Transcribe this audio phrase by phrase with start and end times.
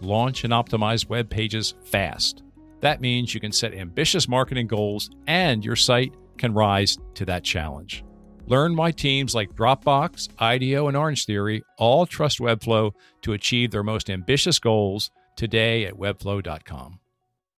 [0.00, 2.42] launch, and optimize web pages fast.
[2.80, 7.44] That means you can set ambitious marketing goals and your site can rise to that
[7.44, 8.04] challenge.
[8.46, 13.84] Learn why teams like Dropbox, IDEO, and Orange Theory all trust Webflow to achieve their
[13.84, 16.98] most ambitious goals today at webflow.com.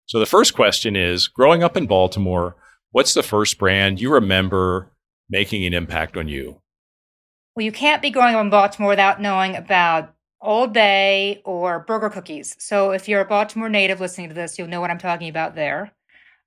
[0.05, 2.55] So the first question is growing up in Baltimore,
[2.91, 4.91] what's the first brand you remember
[5.29, 6.61] making an impact on you?
[7.55, 10.12] Well, you can't be growing up in Baltimore without knowing about
[10.43, 12.55] Old Bay or Berger Cookies.
[12.59, 15.55] So if you're a Baltimore native listening to this, you'll know what I'm talking about
[15.55, 15.93] there.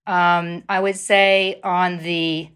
[0.07, 2.51] Um, I would say on the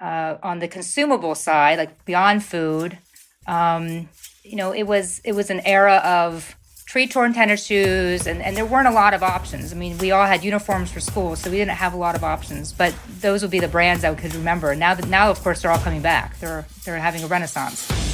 [0.00, 2.98] uh, on the consumable side, like beyond food,
[3.46, 4.08] um,
[4.42, 6.54] you know, it was it was an era of
[6.86, 10.26] Tretorn tennis shoes and, and there weren't a lot of options i mean we all
[10.26, 13.50] had uniforms for school so we didn't have a lot of options but those would
[13.50, 16.64] be the brands i could remember now now of course they're all coming back they're
[16.84, 18.13] they're having a renaissance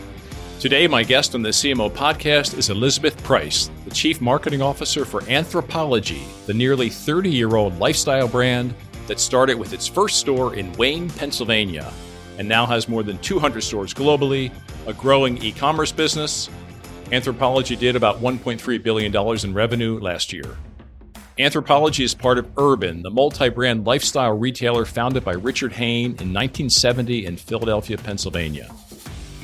[0.61, 5.21] Today, my guest on the CMO podcast is Elizabeth Preis, the Chief Marketing Officer for
[5.21, 8.75] Anthropologie, the nearly 30 year old lifestyle brand
[9.07, 11.91] that started with its first store in Wayne, Pennsylvania,
[12.37, 14.51] and now has more than 200 stores globally,
[14.85, 16.47] a growing e commerce business,
[17.05, 20.57] Anthropologie did about $1.3 billion in revenue last year.
[21.39, 26.31] Anthropologie is part of Urban, the multi brand lifestyle retailer founded by Richard Hayne in
[26.31, 28.71] 1970 in Philadelphia, Pennsylvania.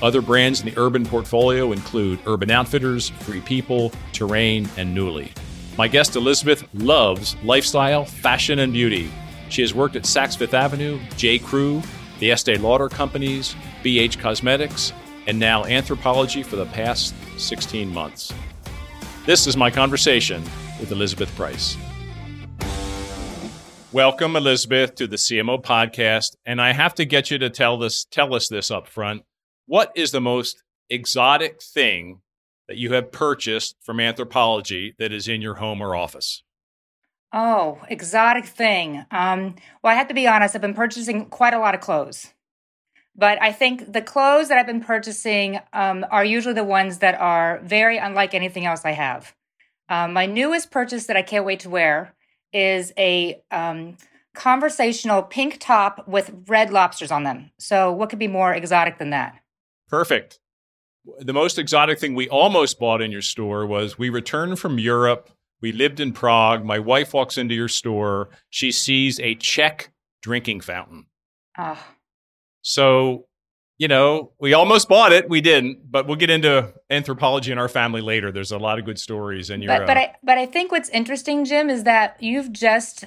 [0.01, 5.31] Other brands in the Urban portfolio include Urban Outfitters, Free People, Terrain, and Nuuly.
[5.77, 9.11] My guest Elizabeth loves lifestyle, fashion, and beauty.
[9.49, 11.39] She has worked at Saks Fifth Avenue, J.
[11.39, 11.81] Crew,
[12.19, 14.93] the Estee Lauder Companies, BH Cosmetics,
[15.25, 18.33] and now Anthropologie for the past 16 months.
[19.25, 20.43] This is my conversation
[20.79, 21.75] with Elizabeth Preis.
[23.91, 26.35] Welcome, Elizabeth, to the CMO podcast.
[26.45, 29.23] And I have to get you to tell this, tell us this up front.
[29.67, 32.21] What is the most exotic thing
[32.69, 36.41] that you have purchased from Anthropologie that is in your home or office?
[37.33, 39.05] Oh, exotic thing.
[39.11, 42.33] Um, well, I have to be honest, I've been purchasing quite a lot of clothes.
[43.13, 47.19] But I think the clothes that I've been purchasing um, are usually the ones that
[47.19, 49.35] are very unlike anything else I have.
[49.89, 52.13] Um, my newest purchase that I can't wait to wear
[52.53, 53.97] is a um,
[54.33, 57.51] conversational pink top with red lobsters on them.
[57.59, 59.41] So, what could be more exotic than that?
[59.87, 60.39] Perfect.
[61.19, 65.29] The most exotic thing we almost bought in your store was we returned from Europe.
[65.61, 66.65] We lived in Prague.
[66.65, 68.29] My wife walks into your store.
[68.49, 71.05] She sees a Czech drinking fountain.
[71.57, 71.81] Oh
[72.67, 73.27] so,
[73.77, 75.29] you know, we almost bought it.
[75.29, 78.29] We didn't, but we'll get into Anthropologie in our family later.
[78.29, 79.77] There's a lot of good stories in your.
[79.77, 83.05] But, but uh, I but I think what's interesting, Jim, is that you've just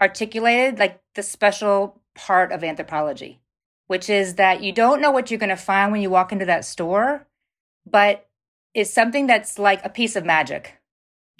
[0.00, 3.38] articulated like the special part of Anthropologie,
[3.90, 6.44] which is that you don't know what you're going to find when you walk into
[6.44, 7.26] that store,
[7.84, 8.28] but
[8.72, 10.76] it's something that's like a piece of magic.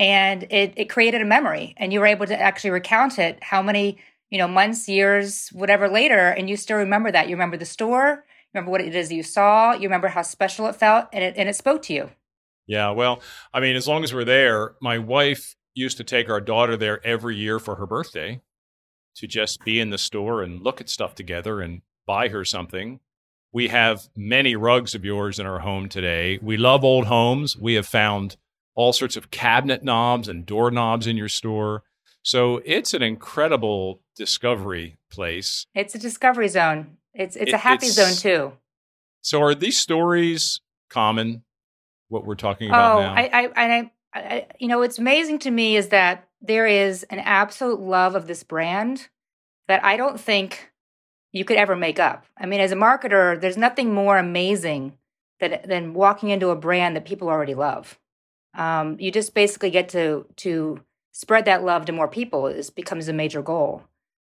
[0.00, 3.38] And it, it created a memory, and you were able to actually recount it.
[3.40, 3.98] How many
[4.30, 7.28] you know, months, years, whatever later, and you still remember that.
[7.28, 10.66] You remember the store, you remember what it is you saw, you remember how special
[10.66, 12.10] it felt, and it and it spoke to you.
[12.66, 13.20] Yeah, well,
[13.52, 17.04] I mean, as long as we're there, my wife used to take our daughter there
[17.04, 18.40] every year for her birthday
[19.16, 22.98] to just be in the store and look at stuff together and buy her something.
[23.52, 26.40] We have many rugs of yours in our home today.
[26.42, 27.56] We love old homes.
[27.56, 28.36] We have found
[28.74, 31.84] all sorts of cabinet knobs and doorknobs in your store.
[32.22, 35.66] So it's an incredible discovery place.
[35.72, 36.96] It's a discovery zone.
[37.14, 38.52] It's it's it, a happy it's, zone too.
[39.20, 41.44] So are these stories common?
[42.08, 43.14] What we're talking about oh, now?
[43.14, 47.20] I, I, I, I, you know, what's amazing to me is that there is an
[47.20, 49.08] absolute love of this brand
[49.68, 50.69] that I don't think
[51.32, 52.24] you could ever make up.
[52.36, 54.98] I mean, as a marketer, there's nothing more amazing
[55.38, 57.98] than than walking into a brand that people already love.
[58.54, 60.80] Um, you just basically get to to
[61.12, 63.82] spread that love to more people is becomes a major goal.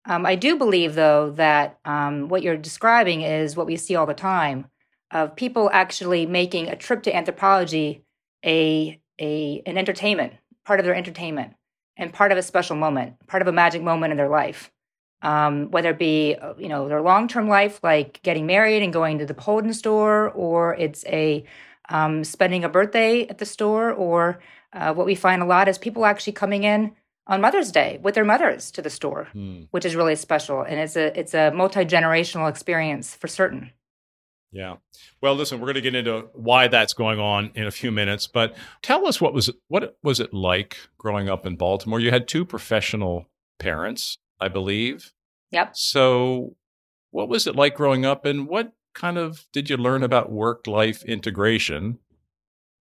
[0.06, 4.06] Um, I do believe, though, that um, what you're describing is what we see all
[4.06, 4.68] the time
[5.12, 8.02] of people actually making a trip to Anthropologie
[8.44, 10.34] a, a an entertainment,
[10.66, 11.54] part of their entertainment,
[11.96, 14.72] and part of a special moment, part of a magic moment in their life.
[15.24, 18.94] Um, whether it be uh, you know their long term life, like getting married and
[18.94, 21.44] going to the BHLDN store, or it's a
[21.90, 24.40] um, spending a birthday at the store, or
[24.74, 26.94] uh, what we find a lot is people actually coming in
[27.26, 29.64] on Mother's Day with their mothers to the store, hmm.
[29.72, 33.72] which is really special, and it's a it's a multi generational experience for certain.
[34.52, 34.76] Yeah.
[35.20, 38.28] Well, listen, we're going to get into why that's going on in a few minutes,
[38.28, 42.00] but tell us what was what was it like growing up in Baltimore?
[42.00, 43.26] You had two professional
[43.58, 45.14] parents, I believe.
[45.52, 45.76] Yep.
[45.76, 46.56] So,
[47.12, 50.68] what was it like growing up and what kind of did you learn about work
[50.68, 52.00] life integration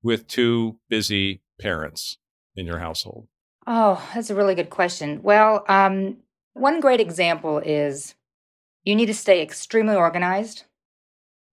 [0.03, 2.19] with two busy parents
[2.57, 3.29] in your household?
[3.67, 5.23] Oh, that's a really good question.
[5.23, 6.17] Well, um,
[6.55, 8.17] one great example is
[8.85, 10.65] you need to stay extremely organized.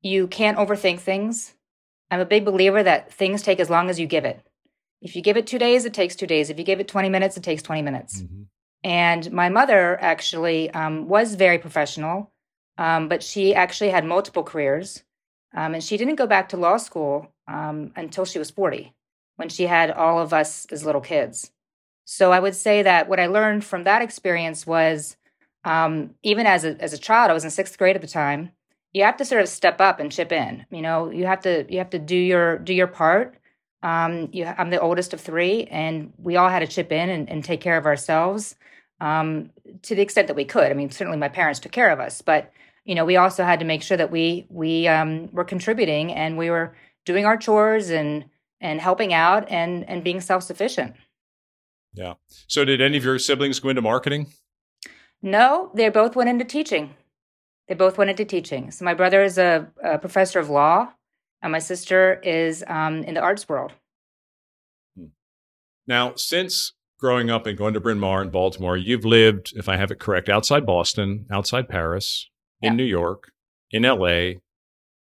[0.01, 1.53] You can't overthink things.
[2.09, 4.41] I'm a big believer that things take as long as you give it.
[5.01, 6.49] If you give it two days, it takes two days.
[6.49, 8.23] If you give it 20 minutes, it takes 20 minutes.
[8.23, 8.43] Mm-hmm.
[8.83, 12.31] And my mother actually um, was very professional,
[12.77, 15.03] um, but she actually had multiple careers.
[15.53, 18.93] Um, and she didn't go back to law school um, until she was 40,
[19.35, 21.51] when she had all of us as little kids.
[22.05, 25.17] So I would say that what I learned from that experience was
[25.63, 28.51] um, even as a, as a child, I was in sixth grade at the time.
[28.93, 30.65] You have to sort of step up and chip in.
[30.71, 33.38] You know, you have to you have to do your do your part.
[33.81, 37.29] Um, you, I'm the oldest of three, and we all had to chip in and,
[37.29, 38.55] and take care of ourselves
[38.99, 39.51] um,
[39.83, 40.71] to the extent that we could.
[40.71, 42.51] I mean, certainly my parents took care of us, but
[42.85, 46.37] you know, we also had to make sure that we we um, were contributing and
[46.37, 48.25] we were doing our chores and
[48.59, 50.95] and helping out and and being self sufficient.
[51.93, 52.15] Yeah.
[52.47, 54.27] So, did any of your siblings go into marketing?
[55.21, 56.95] No, they both went into teaching.
[57.67, 58.71] They both went into teaching.
[58.71, 60.89] So, my brother is a, a professor of law,
[61.41, 63.73] and my sister is um, in the arts world.
[64.97, 65.07] Hmm.
[65.87, 69.77] Now, since growing up and going to Bryn Mawr in Baltimore, you've lived, if I
[69.77, 72.29] have it correct, outside Boston, outside Paris,
[72.61, 72.77] in yeah.
[72.77, 73.31] New York,
[73.71, 74.33] in LA,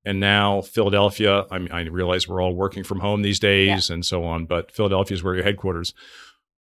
[0.05, 1.44] and now Philadelphia.
[1.50, 3.94] I, mean, I realize we're all working from home these days yeah.
[3.94, 5.93] and so on, but Philadelphia is where your headquarters.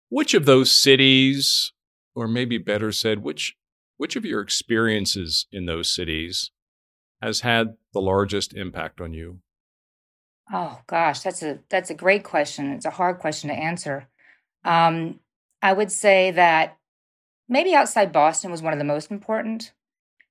[0.08, 1.72] Which of those cities,
[2.14, 3.54] or maybe better said, which
[3.98, 6.52] which of your experiences in those cities
[7.20, 9.40] has had the largest impact on you?
[10.52, 12.72] Oh gosh, that's a that's a great question.
[12.72, 14.08] It's a hard question to answer.
[14.64, 15.20] Um,
[15.62, 16.78] I would say that
[17.48, 19.72] maybe outside Boston was one of the most important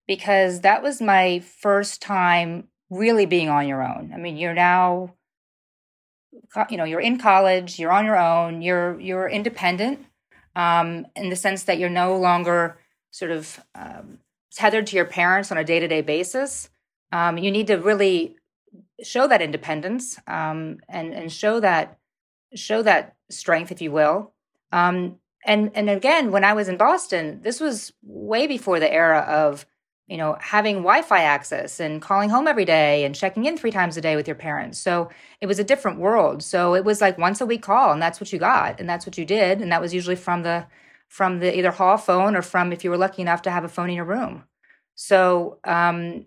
[0.07, 4.11] because that was my first time really being on your own.
[4.13, 5.13] I mean, you're now
[6.69, 10.05] you know you're in college you're on your own you're you're independent
[10.55, 12.77] um, in the sense that you're no longer
[13.11, 14.19] sort of um,
[14.51, 16.69] tethered to your parents on a day-to-day basis
[17.11, 18.36] um, you need to really
[19.03, 21.97] show that independence um, and and show that
[22.55, 24.33] show that strength if you will
[24.71, 29.19] um, and and again when i was in boston this was way before the era
[29.19, 29.65] of
[30.07, 33.97] you know, having Wi-Fi access and calling home every day and checking in three times
[33.97, 34.79] a day with your parents.
[34.79, 35.09] So
[35.41, 36.41] it was a different world.
[36.41, 39.05] So it was like once a week call, and that's what you got, and that's
[39.05, 40.65] what you did, and that was usually from the
[41.09, 43.69] from the either hall phone or from if you were lucky enough to have a
[43.69, 44.43] phone in your room.
[44.95, 46.25] So um,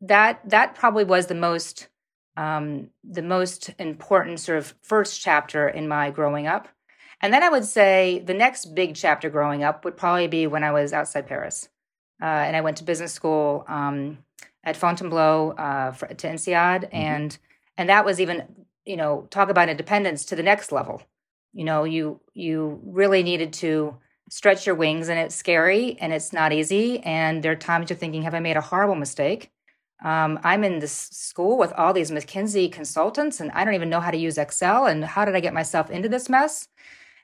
[0.00, 1.88] that that probably was the most
[2.36, 6.68] um, the most important sort of first chapter in my growing up.
[7.20, 10.64] And then I would say the next big chapter growing up would probably be when
[10.64, 11.68] I was outside Paris
[12.22, 14.18] uh, and I went to business school um,
[14.62, 16.96] at Fontainebleau uh, for, to INSEAD, mm-hmm.
[16.96, 17.38] and
[17.76, 18.44] and that was even
[18.86, 21.02] you know talk about independence to the next level.
[21.52, 23.96] You know, you you really needed to
[24.30, 27.00] stretch your wings, and it's scary and it's not easy.
[27.00, 29.50] And there are times you're thinking, "Have I made a horrible mistake?"
[30.04, 34.00] Um, I'm in this school with all these McKinsey consultants, and I don't even know
[34.00, 34.86] how to use Excel.
[34.86, 36.68] And how did I get myself into this mess?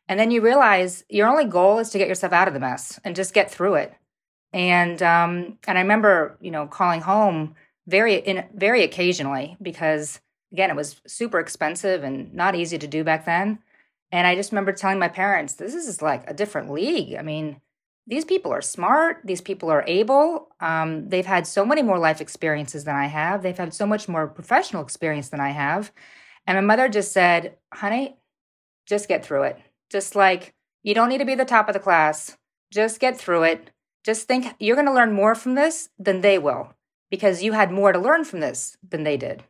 [0.08, 2.98] And then you realize your only goal is to get yourself out of the mess
[3.04, 3.94] and just get through it
[4.52, 7.54] and um, and I remember you know calling home
[7.86, 10.20] very in very occasionally because
[10.52, 13.58] again it was super expensive and not easy to do back then.
[14.10, 17.14] And I just remember telling my parents, "This is like a different league.
[17.14, 17.60] I mean,
[18.08, 19.20] these people are smart.
[19.24, 20.48] These people are able.
[20.60, 23.42] Um, they've had so many more life experiences than I have.
[23.42, 25.92] They've had so much more professional experience than I have."
[26.46, 28.16] And my mother just said, "Honey,
[28.86, 29.60] just get through it.
[29.90, 32.36] Just like you don't need to be the top of the class.
[32.72, 33.70] Just get through it."
[34.04, 36.72] Just think you're going to learn more from this than they will
[37.10, 39.44] because you had more to learn from this than they did.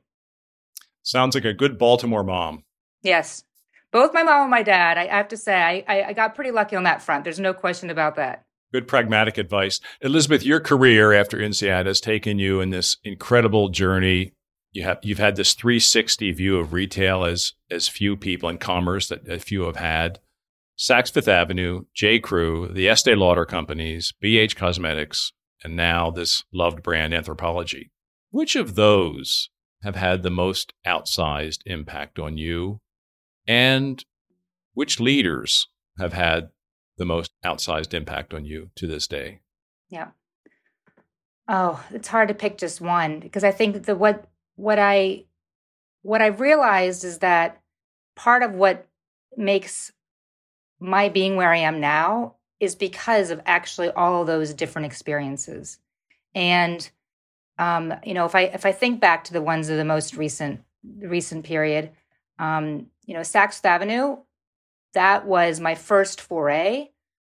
[1.04, 2.64] Sounds like a good Baltimore mom.
[3.02, 3.44] Yes.
[3.92, 4.98] both my mom and my dad.
[4.98, 7.22] I have to say, I, I got pretty lucky on that front.
[7.24, 8.44] There's no question about that.
[8.72, 9.80] Good pragmatic advice.
[10.02, 14.32] Elizabeth, your career after INSEAD has taken you in this incredible journey.
[14.72, 19.08] You have you've had this 360 view of retail as as few people in commerce
[19.08, 20.18] that, that few have had.
[20.78, 22.18] Saks Fifth Avenue, J.
[22.18, 25.32] Crew, the Estee Lauder companies, BH Cosmetics,
[25.64, 27.90] and now this loved brand Anthropologie.
[28.30, 29.48] Which of those
[29.82, 32.80] have had the most outsized impact on you?
[33.46, 34.04] And
[34.74, 36.50] which leaders have had
[36.98, 39.40] the most outsized impact on you to this day?
[39.88, 40.08] Yeah.
[41.48, 45.24] Oh, it's hard to pick just one because I think the what what I
[46.02, 47.60] what I've realized is that
[48.14, 48.86] part of what
[49.36, 49.92] makes
[50.80, 55.78] my being where I am now is because of actually all of those different experiences.
[56.34, 56.88] And
[57.58, 60.16] um, you know, if I if I think back to the ones of the most
[60.16, 60.60] recent
[61.00, 61.90] recent period,
[62.38, 64.18] um, you know, Saks Avenue,
[64.94, 66.88] that was my first foray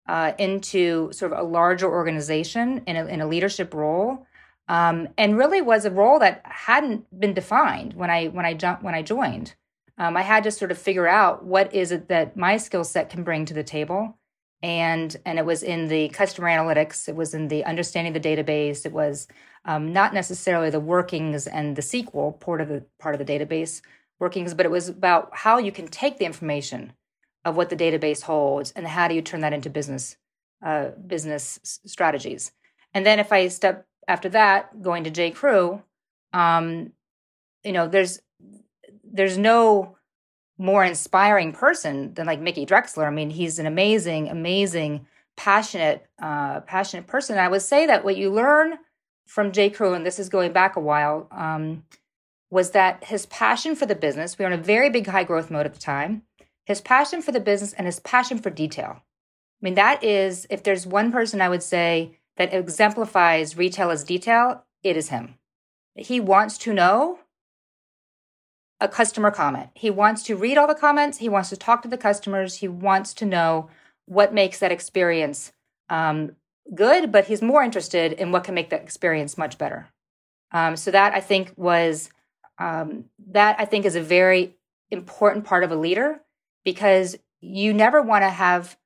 [0.08, 4.26] uh, into sort of a larger organization in a, in a leadership role,
[4.68, 8.82] um, and really was a role that hadn't been defined when I when I jumped
[8.82, 9.54] when I joined.
[9.98, 13.08] Um, I had to sort of figure out what is it that my skill set
[13.08, 14.18] can bring to the table,
[14.62, 18.86] and and it was in the customer analytics, it was in the understanding the database,
[18.86, 19.26] it was
[19.64, 23.80] um, not necessarily the workings and the SQL part of the part of the database
[24.20, 26.92] workings, but it was about how you can take the information
[27.46, 30.16] of what the database holds and how do you turn that into business
[30.64, 32.50] uh, business strategies.
[32.92, 35.30] And then if I step after that, going to J.
[35.30, 35.82] Crew,
[36.32, 36.92] um,
[37.62, 38.20] you know, there's
[39.04, 39.96] there's no
[40.58, 43.06] more inspiring person than like Mickey Drexler.
[43.06, 47.36] I mean, he's an amazing, amazing, passionate, uh, passionate person.
[47.36, 48.78] And I would say that what you learn
[49.26, 49.70] from J.
[49.70, 51.84] Crew, and this is going back a while, um,
[52.50, 54.38] was that his passion for the business.
[54.38, 56.22] We were in a very big high growth mode at the time
[56.66, 59.00] his passion for the business and his passion for detail.
[59.00, 64.04] I mean, that is, if there's one person I would say that exemplifies retail as
[64.04, 65.36] detail, it is him.
[65.94, 67.20] He wants to know
[68.80, 69.70] a customer comment.
[69.74, 71.18] He wants to read all the comments.
[71.18, 72.56] He wants to talk to the customers.
[72.56, 73.70] He wants to know
[74.04, 75.52] what makes that experience
[75.88, 76.32] um,
[76.74, 79.88] good, but he's more interested in what can make that experience much better.
[80.52, 82.10] Um, so that I think was
[82.58, 84.54] um, that I think is a very
[84.90, 86.20] important part of a leader
[86.66, 88.76] because you never want to have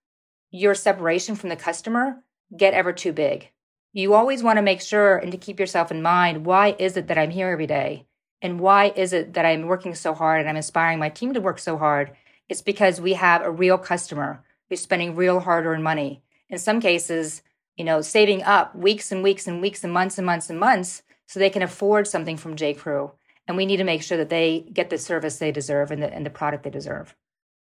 [0.51, 2.23] your separation from the customer
[2.55, 3.51] get ever too big.
[3.95, 7.07] You always want to make sure and to keep yourself in mind why is it
[7.07, 8.05] that I'm here every day?
[8.43, 11.41] And why is it that I'm working so hard and I'm inspiring my team to
[11.41, 12.13] work so hard?
[12.51, 16.23] It's because we have a real customer who's spending real hard earned money.
[16.51, 17.41] In some cases,
[17.79, 21.03] you know, saving up weeks and weeks and weeks and months and months and months
[21.27, 22.75] so they can afford something from J.
[22.75, 23.13] Crew.
[23.49, 26.13] And we need to make sure that they get the service they deserve and the,
[26.13, 27.17] and the product they deserve.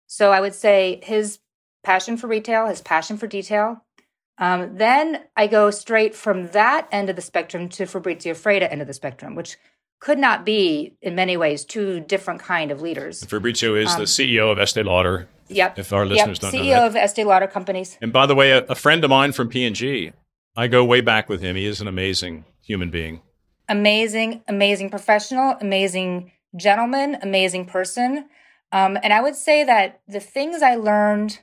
[0.08, 1.40] So I would say his
[1.84, 3.84] passion for retail, his passion for detail.
[4.38, 8.82] Um, then I go straight from that end of the spectrum to Fabrizio Freda end
[8.82, 9.58] of the spectrum, which
[10.00, 13.24] could not be in many ways two different kind of leaders.
[13.24, 15.28] Fabrizio is um, the CEO of Estee Lauder.
[15.48, 15.80] Yep.
[15.80, 16.52] If our listeners yep.
[16.52, 16.88] don't CEO know that.
[16.88, 17.98] of Estee Lauder companies.
[18.02, 20.12] And by the way, a, a friend of mine from P&G,
[20.58, 21.56] I go way back with him.
[21.56, 23.22] He is an amazing human being.
[23.70, 28.28] Amazing, amazing professional, amazing gentleman, amazing person.
[28.76, 31.40] Um, and I would say that the things I learned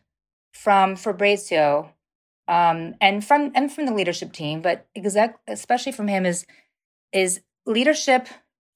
[0.53, 1.95] from Fabrizio
[2.47, 6.45] um, and from and from the leadership team, but exact, especially from him, is
[7.11, 8.29] is leadership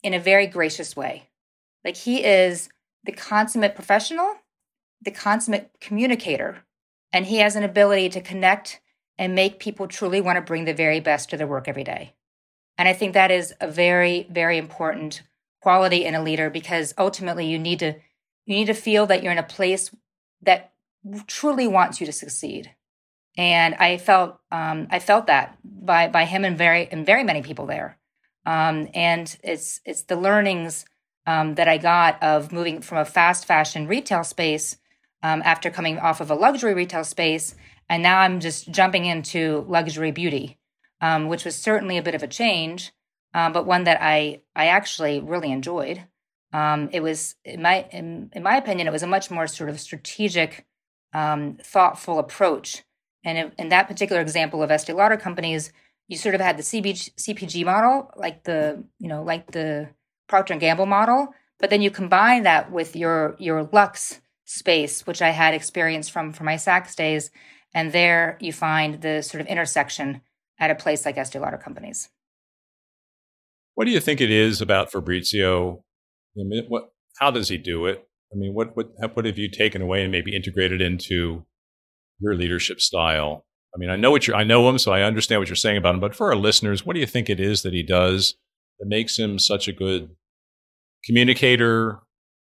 [0.02, 1.28] in a very gracious way.
[1.84, 2.70] Like he is
[3.04, 4.36] the consummate professional,
[5.02, 6.64] the consummate communicator,
[7.12, 8.80] and he has an ability to connect
[9.18, 12.14] and make people truly want to bring the very best to their work every day.
[12.78, 15.20] And I think that is a very, very important
[15.60, 17.96] quality in a leader because ultimately you need to
[18.46, 19.94] you need to feel that you're in a place
[20.42, 20.72] that
[21.26, 22.72] truly wants you to succeed.
[23.36, 27.42] And I felt um, I felt that by by him and very and very many
[27.42, 27.98] people there.
[28.46, 30.86] Um, and it's it's the learnings
[31.26, 34.78] um, that I got of moving from a fast fashion retail space
[35.22, 37.54] um, after coming off of a luxury retail space,
[37.88, 40.58] and now I'm just jumping into luxury beauty,
[41.00, 42.92] um, which was certainly a bit of a change,
[43.34, 46.04] uh, but one that I I actually really enjoyed.
[46.52, 49.68] Um, it was, in my in, in, my opinion, it was a much more sort
[49.68, 50.66] of strategic,
[51.12, 52.84] um, thoughtful approach.
[53.24, 55.72] And in, that particular example of Estee Lauder companies,
[56.08, 59.88] you sort of had the CBG, CPG model, like the you know like the
[60.28, 65.20] Procter and Gamble model, but then you combine that with your your Lux space, which
[65.20, 67.30] I had experience from from my Saks days,
[67.74, 70.22] and there you find the sort of intersection
[70.58, 72.08] at a place like Estee Lauder companies.
[73.74, 75.84] What do you think it is about Fabrizio
[76.38, 78.06] I mean, what, how does he do it?
[78.32, 81.44] I mean, what what what have you taken away and maybe integrated into
[82.18, 83.44] your leadership style?
[83.74, 85.76] I mean, I know what you I know him, so I understand what you're saying
[85.76, 86.00] about him.
[86.00, 88.34] But for our listeners, what do you think it is that he does
[88.78, 90.10] that makes him such a good
[91.04, 92.00] communicator,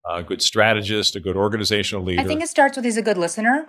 [0.08, 2.20] a good strategist, a good organizational leader?
[2.20, 3.66] I think it starts with he's a good listener.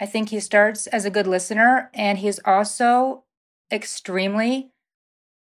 [0.00, 3.24] I think he starts as a good listener, and he's also
[3.70, 4.72] extremely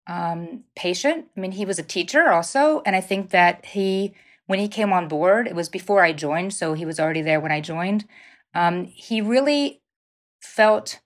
[0.08, 1.26] um, patient.
[1.36, 4.14] I mean, he was a teacher also, and I think that he,
[4.48, 7.40] when he came on board, it was before I joined, so he was already there
[7.40, 8.06] when I joined.
[8.54, 9.82] Um, he really
[10.42, 11.00] felt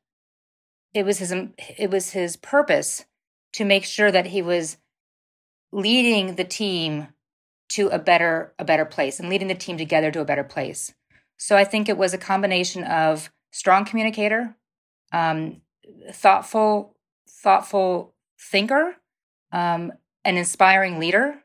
[0.94, 1.32] it was his
[1.78, 3.06] it was his purpose
[3.54, 4.78] to make sure that he was
[5.72, 7.08] leading the team
[7.70, 10.94] to a better a better place and leading the team together to a better place.
[11.38, 14.56] So I think it was a combination of strong communicator,
[15.12, 15.62] um,
[16.12, 16.96] thoughtful
[17.30, 18.96] thoughtful thinker,
[19.52, 21.42] um, an inspiring leader,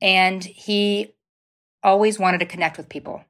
[0.00, 1.14] and he
[1.82, 3.24] always wanted to connect with people.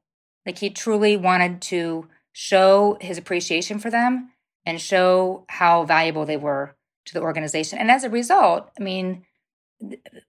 [0.46, 4.30] Like he truly wanted to show his appreciation for them
[4.64, 6.76] and show how valuable they were
[7.06, 7.78] to the organization.
[7.78, 9.24] And as a result, I mean,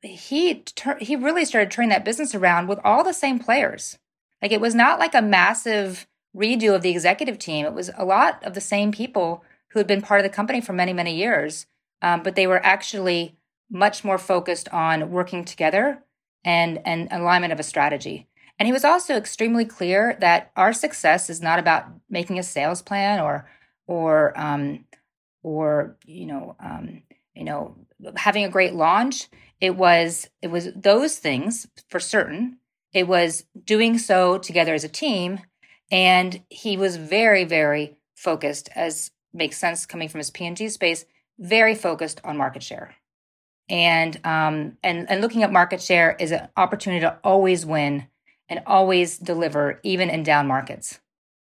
[0.01, 0.63] he
[0.99, 3.97] he really started turning that business around with all the same players.
[4.41, 7.65] Like it was not like a massive redo of the executive team.
[7.65, 10.59] It was a lot of the same people who had been part of the company
[10.59, 11.67] for many many years,
[12.03, 13.35] um, but they were actually
[13.71, 16.03] much more focused on working together
[16.45, 18.27] and and alignment of a strategy.
[18.59, 22.81] And he was also extremely clear that our success is not about making a sales
[22.81, 23.49] plan or
[23.87, 24.85] or um,
[25.41, 27.01] or you know um,
[27.33, 27.75] you know
[28.17, 29.27] having a great launch.
[29.59, 32.57] It was it was those things for certain.
[32.93, 35.39] It was doing so together as a team,
[35.91, 41.05] and he was very very focused, as makes sense coming from his P&G space,
[41.43, 42.95] very focused on market share.
[43.69, 48.07] And um, and and looking at market share is an opportunity to always win
[48.49, 50.99] and always deliver, even in down markets.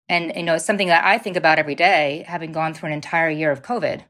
[0.10, 2.94] And you know, it's something that I think about every day, having gone through an
[2.94, 4.02] entire year of COVID,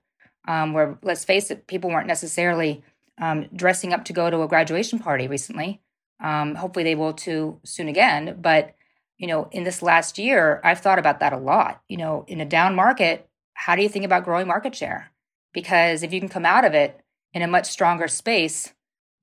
[0.48, 2.84] um, where let's face it, people weren't necessarily
[3.19, 5.82] um, dressing up to go to a graduation party recently.
[6.19, 8.38] Um, hopefully, they will too soon again.
[8.41, 8.76] But
[9.17, 11.82] you know, in this last year, I've thought about that a lot.
[11.88, 15.12] You know, in a down market, how do you think about growing market share?
[15.54, 17.00] Because if you can come out of it
[17.34, 18.74] in a much stronger space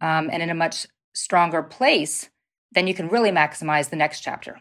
[0.01, 2.31] um, and in a much stronger place,
[2.73, 4.61] then you can really maximize the next chapter.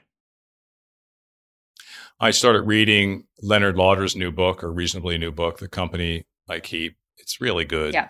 [2.20, 6.98] I started reading Leonard Lauder's new book, or reasonably new book, The Company I Keep.
[7.18, 7.94] It's really good.
[7.94, 8.10] Yeah.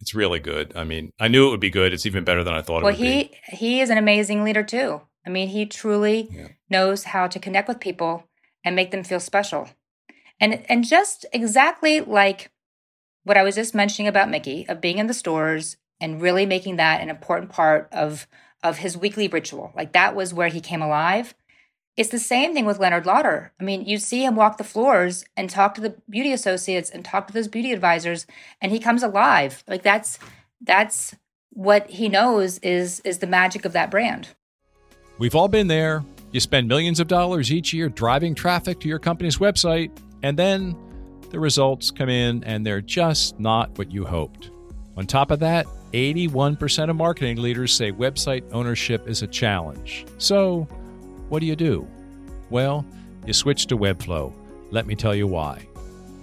[0.00, 0.72] It's really good.
[0.76, 1.92] I mean, I knew it would be good.
[1.92, 3.38] It's even better than I thought well, it would he, be.
[3.48, 5.02] he is an amazing leader too.
[5.26, 6.48] I mean, he truly yeah.
[6.70, 8.24] knows how to connect with people
[8.64, 9.68] and make them feel special.
[10.40, 12.50] And and just exactly like
[13.24, 16.76] what I was just mentioning about Mickey, of being in the stores and really making
[16.76, 18.26] that an important part of
[18.62, 19.72] of his weekly ritual.
[19.76, 21.34] Like that was where he came alive.
[21.96, 23.52] It's the same thing with Leonard Lauder.
[23.60, 27.04] I mean, you see him walk the floors and talk to the beauty associates and
[27.04, 28.26] talk to those beauty advisors,
[28.60, 29.62] and he comes alive.
[29.68, 30.18] Like that's
[30.60, 31.14] that's
[31.50, 34.28] what he knows is is the magic of that brand.
[35.18, 36.04] We've all been there.
[36.32, 39.92] You spend millions of dollars each year driving traffic to your company's website,
[40.24, 40.74] and then
[41.28, 44.50] the results come in and they're just not what you hoped.
[44.96, 50.06] On top of that, 81% of marketing leaders say website ownership is a challenge.
[50.16, 50.62] So,
[51.28, 51.86] what do you do?
[52.48, 52.86] Well,
[53.26, 54.32] you switch to Webflow.
[54.70, 55.68] Let me tell you why.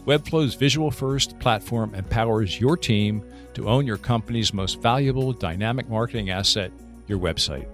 [0.07, 6.31] Webflow's visual first platform empowers your team to own your company's most valuable dynamic marketing
[6.31, 6.71] asset,
[7.07, 7.67] your website.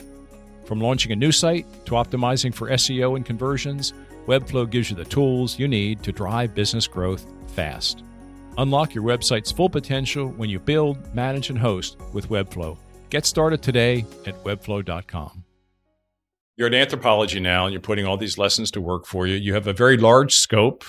[0.65, 3.93] From launching a new site to optimizing for SEO and conversions,
[4.27, 8.03] Webflow gives you the tools you need to drive business growth fast.
[8.57, 12.77] Unlock your website's full potential when you build, manage, and host with Webflow.
[13.09, 15.45] Get started today at webflow.com.
[16.57, 19.35] You're at Anthropologie now, and you're putting all these lessons to work for you.
[19.35, 20.83] You have a very large scope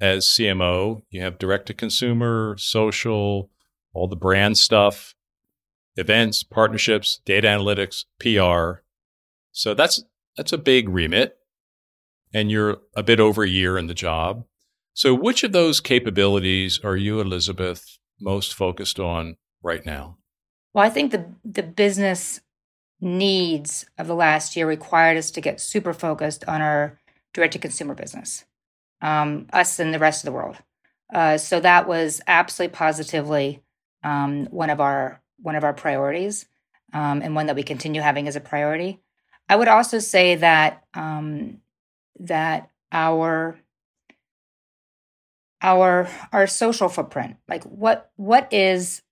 [0.00, 1.02] as CMO.
[1.10, 3.50] You have direct to consumer, social,
[3.94, 5.14] all the brand stuff,
[5.96, 8.82] events, partnerships, data analytics, PR.
[9.50, 10.04] So that's
[10.36, 11.38] that's a big remit.
[12.34, 14.44] And you're a bit over a year in the job.
[14.92, 20.18] So, which of those capabilities are you, Elizabeth, most focused on right now?
[20.72, 22.40] Well, I think the the business
[23.00, 26.98] needs of the last year required us to get super focused on our
[27.32, 28.44] direct to consumer business,
[29.00, 30.56] um, us and the rest of the world.
[31.12, 33.62] Uh, so that was absolutely positively
[34.02, 36.46] um, one of our one of our priorities,
[36.92, 39.00] um, and one that we continue having as a priority.
[39.48, 41.60] I would also say that um,
[42.20, 43.58] that our
[45.62, 49.02] our our social footprint like what what is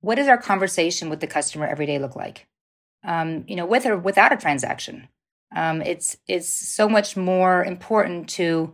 [0.00, 2.48] what is our conversation with the customer every day look like
[3.04, 5.08] um, you know with or without a transaction
[5.54, 8.72] Um, it's it's so much more important to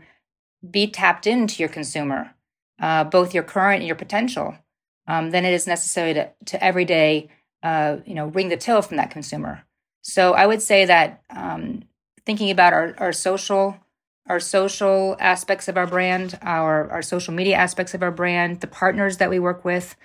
[0.70, 2.34] be tapped into your consumer,
[2.80, 4.56] uh, both your current and your potential,
[5.08, 7.28] um, than it is necessary to to every day,
[7.62, 9.64] uh, you know, ring the till from that consumer.
[10.02, 11.84] So I would say that um,
[12.26, 13.78] thinking about our, our social
[14.28, 18.66] our social aspects of our brand, our our social media aspects of our brand, the
[18.66, 19.96] partners that we work with.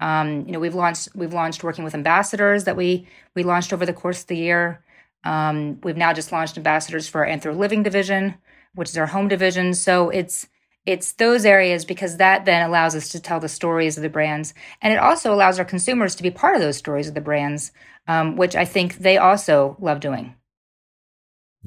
[0.00, 3.86] Um, you know, we've launched we've launched working with ambassadors that we we launched over
[3.86, 4.84] the course of the year.
[5.24, 8.34] Um, we've now just launched ambassadors for our Anthro Living division,
[8.74, 9.74] which is our home division.
[9.74, 10.48] So it's
[10.86, 14.54] it's those areas because that then allows us to tell the stories of the brands,
[14.82, 17.72] and it also allows our consumers to be part of those stories of the brands,
[18.08, 20.34] um, which I think they also love doing.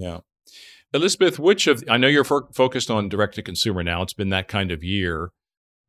[0.01, 0.19] Yeah.
[0.93, 4.01] Elizabeth, which of I know you're fo- focused on direct to consumer now.
[4.01, 5.31] It's been that kind of year.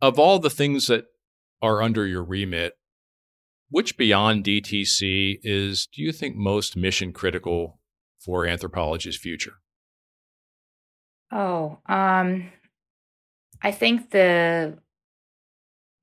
[0.00, 1.06] Of all the things that
[1.62, 2.74] are under your remit,
[3.70, 7.80] which beyond DTC is do you think most mission critical
[8.20, 9.54] for Anthropologie's future?
[11.32, 12.50] Oh, um
[13.62, 14.78] I think the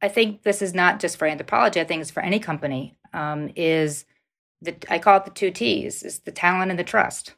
[0.01, 1.81] I think this is not just for Anthropologie.
[1.81, 2.97] I think it's for any company.
[3.13, 4.05] Um, is
[4.61, 7.35] the I call it the two T's: is the talent and the trust.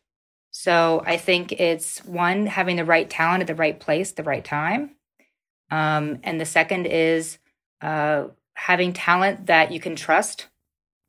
[0.63, 4.45] So I think it's one, having the right talent at the right place, the right
[4.45, 4.91] time.
[5.71, 7.39] Um, and the second is
[7.82, 10.50] uh, having talent that you can trust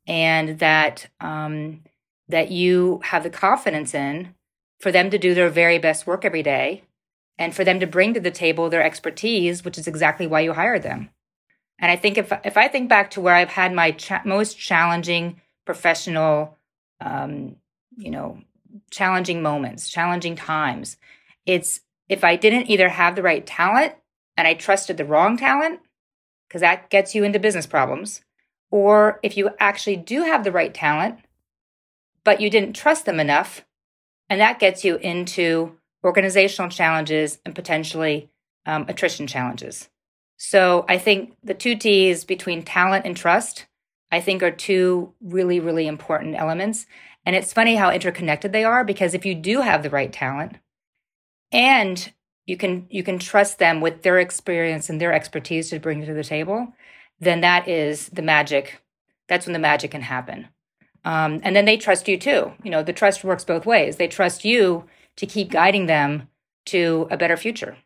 [0.06, 1.82] and that um,
[2.28, 4.34] that you have the confidence in
[4.80, 6.84] for them to do their very best work every day
[7.36, 10.54] and for them to bring to the table their expertise, which is exactly why you
[10.54, 11.10] hired them.
[11.78, 14.58] And I think if if I think back to where I've had my cha- most
[14.58, 16.56] challenging professional,
[17.02, 17.56] um,
[17.98, 18.40] you know,
[18.90, 20.96] challenging moments, challenging times.
[21.46, 23.94] It's if I didn't either have the right talent
[24.36, 25.80] and I trusted the wrong talent,
[26.48, 28.22] because that gets you into business problems,
[28.70, 31.18] or if you actually do have the right talent,
[32.24, 33.64] but you didn't trust them enough,
[34.28, 38.30] and that gets you into organizational challenges and potentially
[38.66, 39.88] um, attrition challenges.
[40.36, 43.66] So I think the two T's between talent and trust,
[44.10, 46.86] I think, are two really, really important elements.
[47.24, 50.56] And it's funny how interconnected they are because if you do have the right talent
[51.52, 52.12] and
[52.46, 56.14] you can you can trust them with their experience and their expertise to bring to
[56.14, 56.72] the table,
[57.20, 58.82] then that is the magic.
[59.28, 60.48] That's when the magic can happen.
[61.04, 62.52] Um, and then they trust you too.
[62.62, 63.96] You know, the trust works both ways.
[63.96, 64.84] They trust you
[65.16, 66.28] to keep guiding them
[66.66, 67.76] to a better future.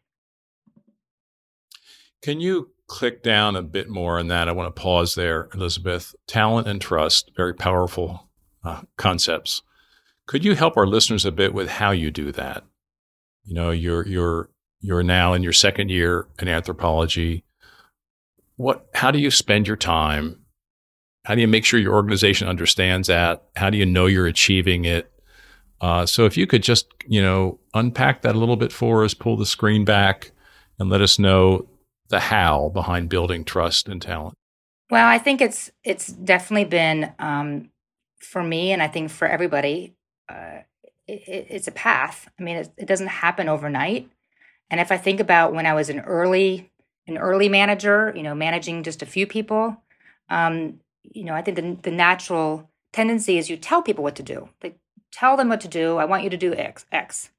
[2.22, 4.48] Can you click down a bit more on that?
[4.48, 6.14] I want to pause there, Elizabeth.
[6.26, 8.25] Talent and trust, very powerful
[8.66, 9.62] uh, concepts.
[10.26, 12.64] Could you help our listeners a bit with how you do that?
[13.44, 14.50] You know, you're you're
[14.80, 17.44] you're now in your second year in Anthropologie.
[18.56, 18.86] What?
[18.94, 20.40] How do you spend your time?
[21.24, 23.44] How do you make sure your organization understands that?
[23.54, 25.12] How do you know you're achieving it?
[25.80, 29.14] Uh, so, if you could just you know unpack that a little bit for us,
[29.14, 30.32] pull the screen back,
[30.80, 31.68] and let us know
[32.08, 34.34] the how behind building trust and talent.
[34.90, 37.70] Well, I think it's it's definitely been um,
[38.18, 39.94] for me, and I think for everybody,
[40.28, 40.60] uh,
[41.06, 42.28] it, it's a path.
[42.38, 44.10] I mean, it, it, doesn't happen overnight.
[44.70, 46.70] And if I think about when I was an early
[47.06, 49.76] an early manager, you know, managing just a few people,
[50.28, 54.24] um, you know, I think the, the natural tendency is you tell people what to
[54.24, 54.48] do.
[54.60, 54.76] Like,
[55.12, 55.98] tell them what to do.
[55.98, 57.30] I want you to do X, X.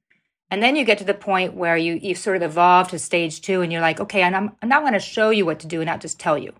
[0.50, 3.42] And then you get to the point where you you sort of evolve to stage
[3.42, 5.66] two, and you're like, okay, and I'm, I'm now going to show you what to
[5.66, 6.54] do, and not just tell you.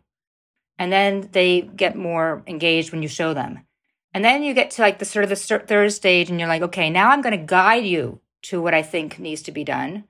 [0.78, 3.60] And then they get more engaged when you show them.
[4.14, 6.62] And then you get to like the sort of the third stage, and you're like,
[6.62, 10.04] okay, now I'm going to guide you to what I think needs to be done.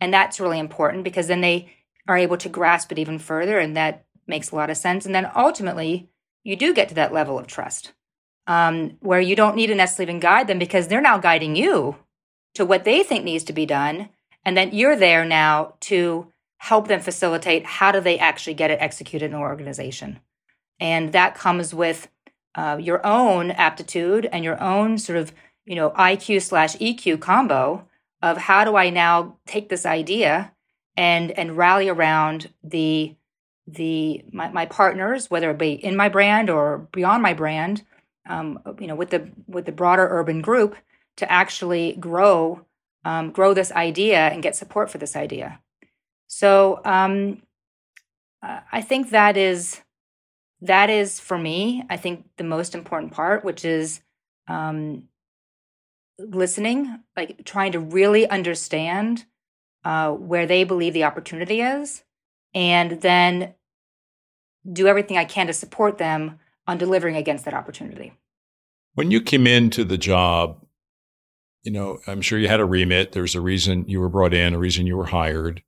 [0.00, 1.72] And that's really important because then they
[2.08, 3.58] are able to grasp it even further.
[3.58, 5.06] And that makes a lot of sense.
[5.06, 6.08] And then ultimately,
[6.42, 7.92] you do get to that level of trust
[8.46, 11.96] um, where you don't need to necessarily even guide them because they're now guiding you
[12.54, 14.08] to what they think needs to be done.
[14.44, 18.80] And then you're there now to help them facilitate how do they actually get it
[18.80, 20.20] executed in an organization.
[20.80, 22.08] And that comes with
[22.54, 25.32] uh, your own aptitude and your own sort of
[25.64, 27.86] you know IQ slash EQ combo
[28.20, 30.52] of how do I now take this idea
[30.96, 33.16] and and rally around the
[33.66, 37.84] the my, my partners, whether it be in my brand or beyond my brand,
[38.28, 40.76] um, you know, with the with the broader urban group
[41.16, 42.64] to actually grow
[43.04, 45.60] um, grow this idea and get support for this idea.
[46.26, 47.42] So um,
[48.42, 49.80] I think that is
[50.62, 54.00] that is for me, I think the most important part, which is
[54.48, 55.04] um,
[56.18, 59.24] listening, like trying to really understand
[59.84, 62.04] uh, where they believe the opportunity is,
[62.54, 63.54] and then
[64.70, 68.12] do everything I can to support them on delivering against that opportunity.
[68.94, 70.64] When you came into the job,
[71.64, 73.12] you know, I'm sure you had a remit.
[73.12, 75.64] There's a reason you were brought in, a reason you were hired.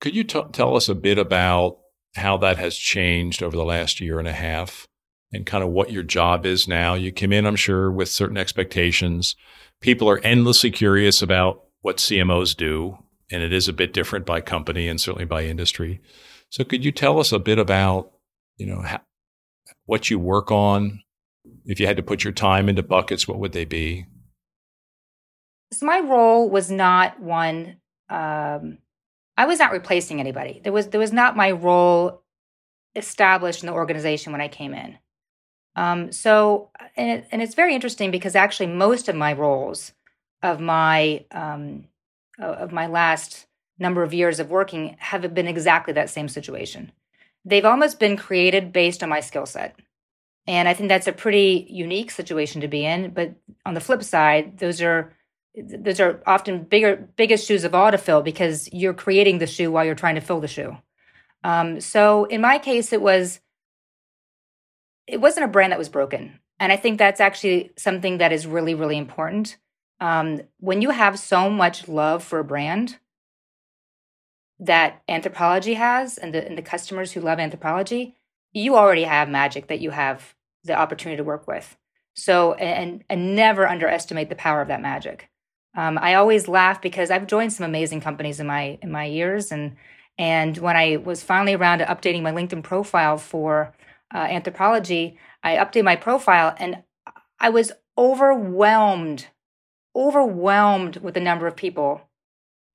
[0.00, 1.78] Could you t- tell us a bit about
[2.16, 4.86] how that has changed over the last year and a half
[5.32, 6.94] and kind of what your job is now?
[6.94, 9.36] You came in, I'm sure, with certain expectations.
[9.80, 12.98] People are endlessly curious about what CMOs do,
[13.30, 16.00] and it is a bit different by company and certainly by industry.
[16.50, 18.12] So, could you tell us a bit about,
[18.56, 19.00] you know, how,
[19.84, 21.02] what you work on?
[21.64, 24.06] If you had to put your time into buckets, what would they be?
[25.72, 27.78] So my role was not one.
[28.08, 28.78] Um,
[29.36, 30.60] I was not replacing anybody.
[30.62, 32.22] There was there was not my role
[32.94, 34.98] established in the organization when I came in.
[35.74, 39.92] Um, so and, it, and it's very interesting because actually most of my roles
[40.42, 41.84] of my um,
[42.38, 43.46] of my last
[43.78, 46.92] number of years of working have been exactly that same situation.
[47.44, 49.76] They've almost been created based on my skill set.
[50.46, 53.10] And I think that's a pretty unique situation to be in.
[53.10, 55.12] But on the flip side, those are
[55.56, 59.70] those are often bigger biggest shoes of all to fill because you're creating the shoe
[59.70, 60.76] while you're trying to fill the shoe.
[61.44, 63.40] Um, so in my case it was
[65.06, 66.40] it wasn't a brand that was broken.
[66.58, 69.56] And i think that's actually something that is really really important.
[69.98, 72.98] Um, when you have so much love for a brand
[74.58, 78.14] that Anthropologie has and the, and the customers who love Anthropologie
[78.52, 81.76] you already have magic that you have the opportunity to work with.
[82.14, 85.30] So and and never underestimate the power of that magic
[85.76, 89.52] um, I always laugh because I've joined some amazing companies in my in my years,
[89.52, 89.76] and
[90.18, 93.74] and when I was finally around to updating my LinkedIn profile for
[94.12, 96.82] uh, Anthropologie, I updated my profile, and
[97.38, 99.26] I was overwhelmed,
[99.94, 102.02] overwhelmed with the number of people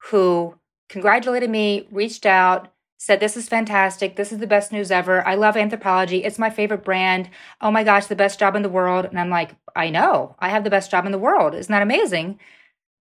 [0.09, 0.55] who
[0.89, 4.15] congratulated me, reached out, said, This is fantastic.
[4.15, 5.25] This is the best news ever.
[5.27, 6.23] I love Anthropologie.
[6.23, 7.29] It's my favorite brand.
[7.59, 9.05] Oh my gosh, the best job in the world.
[9.05, 11.55] And I'm like, I know, I have the best job in the world.
[11.55, 12.39] Isn't that amazing?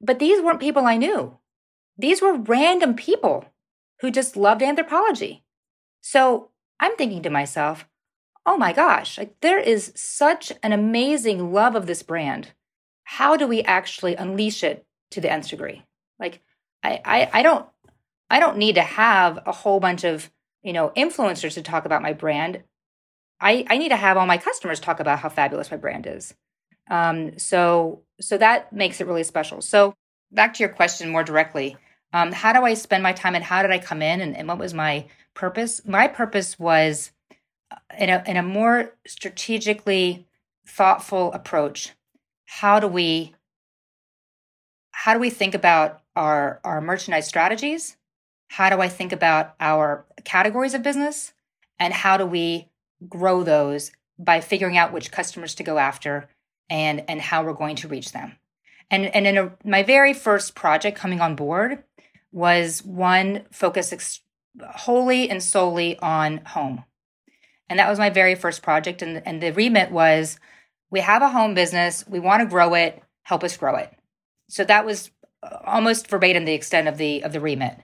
[0.00, 1.38] But these weren't people I knew.
[1.98, 3.44] These were random people
[4.00, 5.42] who just loved Anthropologie.
[6.00, 7.86] So I'm thinking to myself,
[8.46, 12.52] oh my gosh, like there is such an amazing love of this brand.
[13.04, 15.84] How do we actually unleash it to the nth degree?
[16.18, 16.40] Like
[16.82, 17.66] I, I, I don't
[18.30, 20.30] I don't need to have a whole bunch of,
[20.62, 22.62] you know, influencers to talk about my brand.
[23.40, 26.34] I, I need to have all my customers talk about how fabulous my brand is.
[26.88, 29.60] Um, so so that makes it really special.
[29.60, 29.94] So
[30.30, 31.76] back to your question more directly,
[32.12, 34.48] um, how do I spend my time and how did I come in and, and
[34.48, 35.82] what was my purpose?
[35.86, 37.12] My purpose was
[37.70, 40.26] uh, in a in a more strategically
[40.66, 41.92] thoughtful approach.
[42.46, 43.34] How do we
[44.90, 47.96] how do we think about our our merchandise strategies?
[48.48, 51.32] How do I think about our categories of business?
[51.78, 52.68] And how do we
[53.08, 56.28] grow those by figuring out which customers to go after
[56.70, 58.36] and and how we're going to reach them.
[58.90, 61.82] And and in a, my very first project coming on board
[62.32, 64.20] was one focused ex-
[64.70, 66.84] wholly and solely on home.
[67.68, 70.38] And that was my very first project and and the remit was
[70.90, 73.92] we have a home business, we want to grow it, help us grow it.
[74.48, 75.10] So that was
[75.64, 77.76] almost verbatim the extent of the of the remit.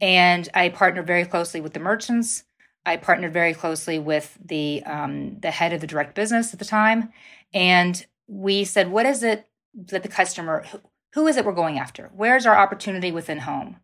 [0.00, 2.44] And I partnered very closely with the merchants.
[2.86, 6.64] I partnered very closely with the um, the head of the direct business at the
[6.64, 7.10] time,
[7.52, 10.80] and we said, what is it that the customer, who,
[11.14, 12.10] who is it we're going after?
[12.14, 13.76] Where's our opportunity within home?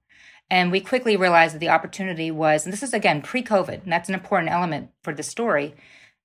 [0.51, 3.93] And we quickly realized that the opportunity was, and this is again pre COVID, and
[3.93, 5.75] that's an important element for the story.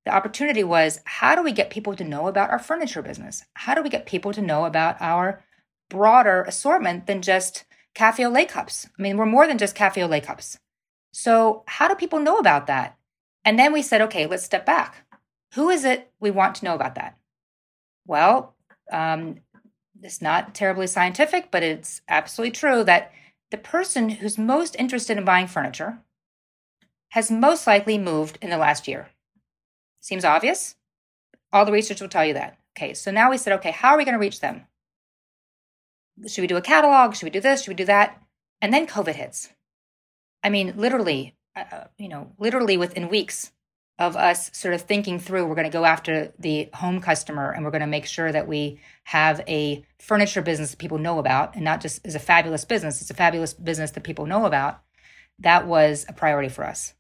[0.06, 3.46] The opportunity was how do we get people to know about our furniture business?
[3.54, 5.44] How do we get people to know about our
[5.90, 8.88] broader assortment than just cafe au lait cups?
[8.98, 10.60] I mean, we're more than just cafe au lait cups.
[11.14, 12.98] So, how do people know about that?
[13.46, 15.08] And then we said, okay, let's step back.
[15.54, 17.19] Who is it we want to know about that?
[18.10, 18.56] Well,
[18.92, 19.36] um,
[20.02, 23.12] it's not terribly scientific, but it's absolutely true that
[23.52, 26.00] the person who's most interested in buying furniture
[27.10, 29.10] has most likely moved in the last year.
[30.00, 30.76] Seems obvious?
[31.54, 32.58] All the research will tell you that.
[32.76, 34.66] Okay, so now we said, okay, how are we going to reach them?
[36.28, 37.14] Should we do a catalog?
[37.14, 37.62] Should we do this?
[37.62, 38.20] Should we do that?
[38.60, 39.50] And then COVID hits.
[40.44, 43.52] I mean, literally, uh, uh you know, literally within weeks,
[44.00, 47.66] of us sort of thinking through we're going to go after the home customer and
[47.66, 51.54] we're going to make sure that we have a furniture business that people know about
[51.56, 54.82] and not just is a fabulous business it's a fabulous business that people know about.
[55.40, 56.94] That was a priority for us.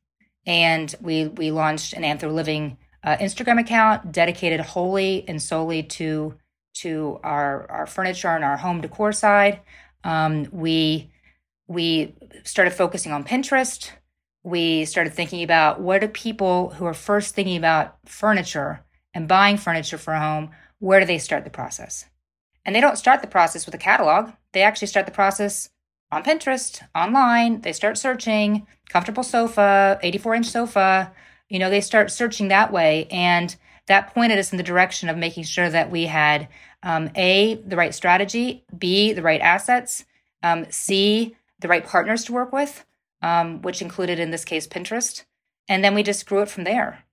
[0.45, 6.35] And we we launched an anthro living uh, instagram account dedicated wholly and solely to
[6.73, 9.61] to our our furniture and our home decor side.
[10.03, 11.11] Um, we
[11.67, 13.91] we started focusing on pinterest
[14.43, 19.57] we started thinking about what do people who are first thinking about furniture and buying
[19.57, 22.05] furniture for a home, where do they start the process?
[22.65, 24.31] And they don't start the process with a catalog.
[24.53, 25.69] They actually start the process
[26.11, 27.61] on Pinterest, online.
[27.61, 31.11] They start searching comfortable sofa, 84 inch sofa.
[31.49, 33.07] You know, they start searching that way.
[33.11, 33.55] And
[33.87, 36.47] that pointed us in the direction of making sure that we had
[36.83, 40.05] um, A, the right strategy, B, the right assets,
[40.43, 42.85] um, C, the right partners to work with,
[43.21, 45.23] um, which included in this case Pinterest.
[45.67, 47.03] And then we just grew it from there.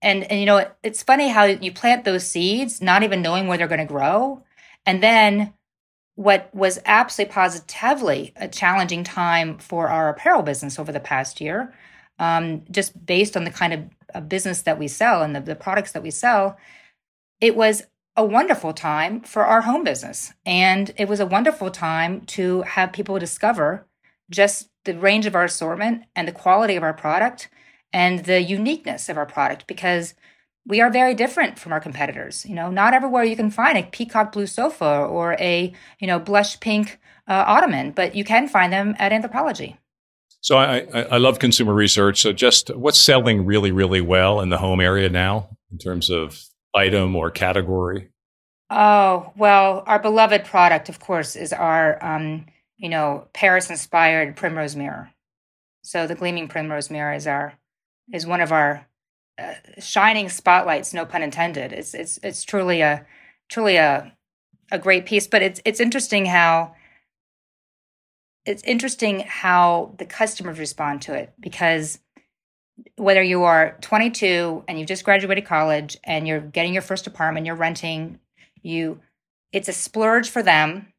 [0.00, 3.58] And, and you know, it's funny how you plant those seeds, not even knowing where
[3.58, 4.44] they're going to grow.
[4.86, 5.54] And then
[6.14, 11.74] what was absolutely positively a challenging time for our apparel business over the past year,
[12.18, 13.80] um, just based on the kind of,
[14.14, 16.56] of business that we sell and the, the products that we sell,
[17.40, 17.84] it was
[18.16, 20.32] a wonderful time for our home business.
[20.44, 23.86] And it was a wonderful time to have people discover
[24.30, 27.48] just the range of our assortment and the quality of our product
[27.92, 30.14] and the uniqueness of our product because
[30.66, 32.44] we are very different from our competitors.
[32.46, 36.18] You know, not everywhere you can find a peacock blue sofa or a you know
[36.18, 39.76] blush pink uh, ottoman, but you can find them at Anthropologie.
[40.40, 42.20] So I, I, I love consumer research.
[42.20, 46.42] So just what's selling really really well in the home area now in terms of
[46.74, 48.10] item or category?
[48.70, 52.46] Oh well, our beloved product, of course, is our um,
[52.78, 55.10] you know Paris inspired primrose mirror.
[55.82, 57.54] So the gleaming primrose mirror is our
[58.12, 58.86] is one of our
[59.38, 61.72] uh, shining spotlights, no pun intended.
[61.72, 63.06] It's it's it's truly a
[63.48, 64.12] truly a
[64.70, 65.26] a great piece.
[65.26, 66.74] But it's it's interesting how
[68.46, 71.98] it's interesting how the customers respond to it because
[72.96, 77.44] whether you are 22 and you've just graduated college and you're getting your first apartment,
[77.44, 78.20] you're renting,
[78.62, 79.00] you
[79.52, 80.92] it's a splurge for them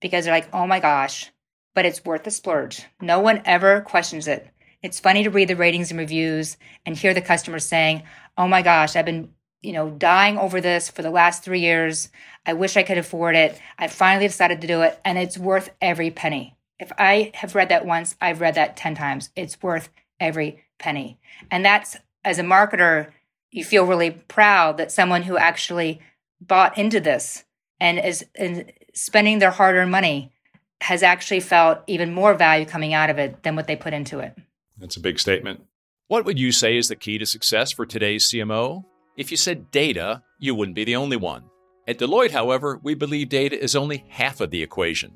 [0.00, 1.30] because they're like, oh my gosh,
[1.74, 2.84] but it's worth the splurge.
[3.00, 4.48] No one ever questions it.
[4.82, 8.02] It's funny to read the ratings and reviews and hear the customers saying,
[8.36, 9.30] "Oh my gosh, I've been,
[9.62, 12.10] you know, dying over this for the last 3 years.
[12.44, 13.60] I wish I could afford it.
[13.78, 17.70] I finally decided to do it and it's worth every penny." If I have read
[17.70, 19.30] that once, I've read that 10 times.
[19.34, 19.88] It's worth
[20.20, 21.18] every penny.
[21.50, 23.10] And that's as a marketer,
[23.50, 26.00] you feel really proud that someone who actually
[26.40, 27.44] bought into this
[27.80, 28.64] and is, is
[28.96, 30.32] spending their hard-earned money
[30.80, 34.18] has actually felt even more value coming out of it than what they put into
[34.18, 34.36] it.
[34.78, 35.62] That's a big statement.
[36.08, 38.84] What would you say is the key to success for today's CMO?
[39.16, 41.44] If you said data, you wouldn't be the only one.
[41.86, 45.12] At Deloitte, however, we believe data is only half of the equation.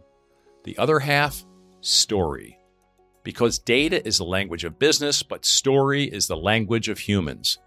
[0.65, 1.45] The other half,
[1.81, 2.59] story.
[3.23, 7.59] Because data is the language of business, but story is the language of humans.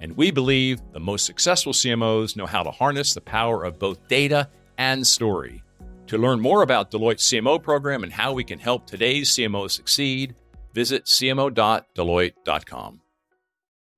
[0.00, 4.08] And we believe the most successful CMOs know how to harness the power of both
[4.08, 4.48] data
[4.82, 5.62] and story.
[6.08, 10.34] To learn more about Deloitte's CMO program and how we can help today's CMOs succeed,
[10.74, 13.00] Visit cmo.deloitte.com.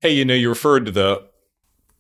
[0.01, 1.29] Hey, you know, you referred to the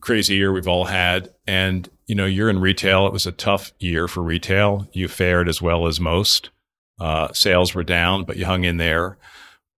[0.00, 3.06] crazy year we've all had, and you know, you're in retail.
[3.06, 4.86] It was a tough year for retail.
[4.92, 6.50] You fared as well as most.
[7.00, 9.16] Uh, sales were down, but you hung in there.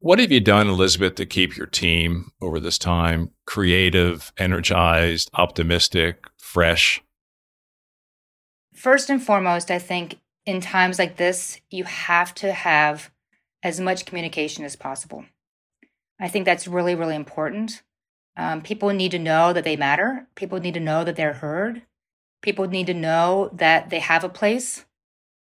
[0.00, 6.24] What have you done, Elizabeth, to keep your team over this time creative, energized, optimistic,
[6.36, 7.02] fresh?
[8.76, 13.10] First and foremost, I think in times like this, you have to have
[13.62, 15.24] as much communication as possible.
[16.20, 17.82] I think that's really, really important.
[18.36, 20.28] Um, people need to know that they matter.
[20.34, 21.82] People need to know that they're heard.
[22.42, 24.84] People need to know that they have a place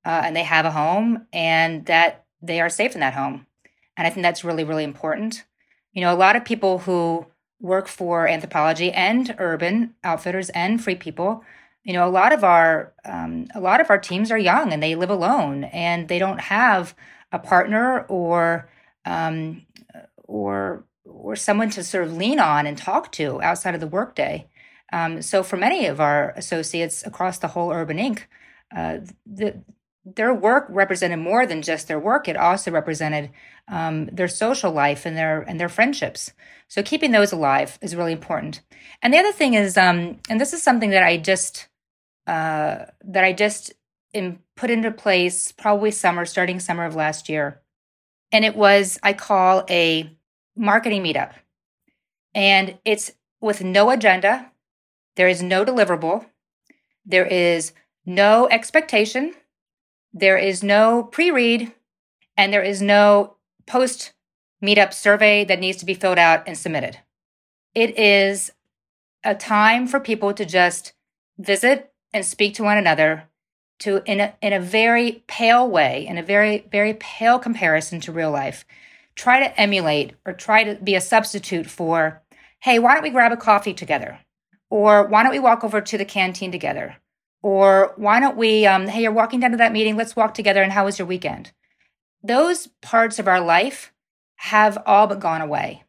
[0.07, 3.47] uh, and they have a home and that they are safe in that home.
[3.99, 5.45] And I think that's really, really important.
[5.93, 7.27] You know, a lot of people who
[7.61, 11.45] work for Anthropologie and urban outfitters and free people
[11.89, 14.83] you know a lot of our um, a lot of our teams are young and
[14.83, 16.95] they live alone and they don't have
[17.33, 18.69] a partner or
[19.07, 19.63] um,
[20.25, 24.47] or or someone to sort of lean on and talk to outside of the workday.
[24.93, 28.25] Um, so for many of our associates across the whole Urban Inc.,
[28.77, 29.63] uh, the,
[30.05, 32.29] their work represented more than just their work.
[32.29, 33.31] It also represented
[33.67, 36.35] um, their social life and their and their friendships.
[36.69, 38.61] So keeping those alive is really important.
[39.01, 41.68] And the other thing is, um, and this is something that I just
[42.29, 43.73] uh, that I just
[44.55, 47.63] put into place probably summer, starting summer of last year.
[48.31, 50.15] And it was, I call a
[50.55, 51.33] marketing meetup.
[52.35, 53.11] And it's
[53.41, 54.53] with no agenda,
[55.17, 56.27] there is no deliverable,
[57.07, 57.73] there is
[58.05, 59.33] no expectation,
[60.13, 61.73] there is no pre read,
[62.37, 64.13] and there is no post
[64.63, 66.99] meetup survey that needs to be filled out and submitted.
[67.75, 68.51] It is
[69.25, 70.93] a time for people to just
[71.39, 73.25] visit and speak to one another
[73.81, 78.13] to in a in a very pale way, in a very very pale comparison to
[78.13, 78.65] real life,
[79.15, 82.23] try to emulate or try to be a substitute for,
[82.61, 84.19] hey, why don't we grab a coffee together?
[84.71, 86.97] Or why don't we walk over to the canteen together?
[87.43, 90.63] Or why don't we, um, hey, you're walking down to that meeting, let's walk together
[90.63, 91.53] and how was your weekend?
[92.23, 93.93] Those parts of our life
[94.37, 95.85] have all but gone away.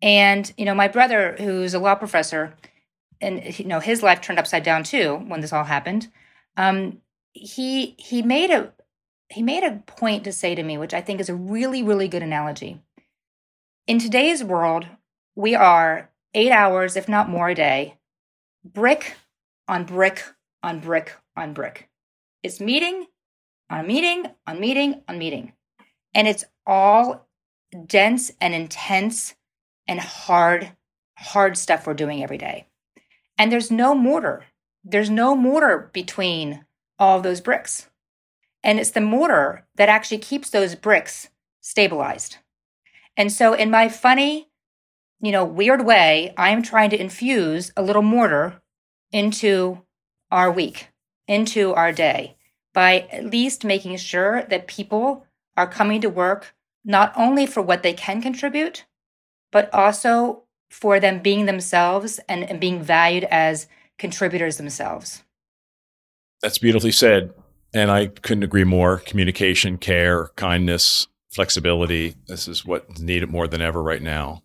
[0.00, 2.54] And, you know, my brother, who's a law professor,
[3.20, 6.08] and you know, his life turned upside down too when this all happened.
[6.56, 6.98] Um,
[7.32, 8.72] he he made a
[9.28, 12.08] he made a point to say to me, which I think is a really, really
[12.08, 12.80] good analogy.
[13.86, 14.86] In today's world,
[15.36, 17.98] we are eight hours, if not more, a day,
[18.64, 19.16] brick
[19.66, 20.24] on brick
[20.62, 21.88] on brick on brick.
[22.42, 23.06] It's meeting
[23.70, 25.52] on meeting on meeting on meeting.
[26.14, 27.28] And it's all
[27.86, 29.34] dense and intense
[29.86, 30.72] and hard,
[31.16, 32.66] hard stuff we're doing every day.
[33.38, 34.44] And there's no mortar.
[34.84, 36.64] There's no mortar between
[36.98, 37.88] all those bricks.
[38.62, 41.28] And it's the mortar that actually keeps those bricks
[41.60, 42.38] stabilized.
[43.16, 44.48] And so, in my funny,
[45.20, 48.60] you know, weird way, I'm trying to infuse a little mortar
[49.12, 49.82] into
[50.30, 50.88] our week,
[51.26, 52.36] into our day,
[52.74, 55.26] by at least making sure that people
[55.56, 58.84] are coming to work not only for what they can contribute,
[59.50, 63.66] but also for them being themselves and, and being valued as
[63.98, 65.22] contributors themselves.
[66.42, 67.32] That's beautifully said.
[67.74, 68.98] And I couldn't agree more.
[68.98, 72.14] Communication, care, kindness, flexibility.
[72.26, 74.42] This is what's needed more than ever right now.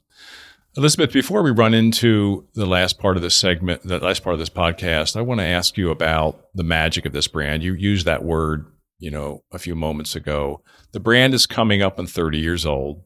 [0.75, 4.39] Elizabeth, before we run into the last part of this segment, the last part of
[4.39, 7.61] this podcast, I want to ask you about the magic of this brand.
[7.61, 8.65] You used that word,
[8.97, 10.63] you know, a few moments ago.
[10.91, 13.03] The brand is coming up on 30 years old.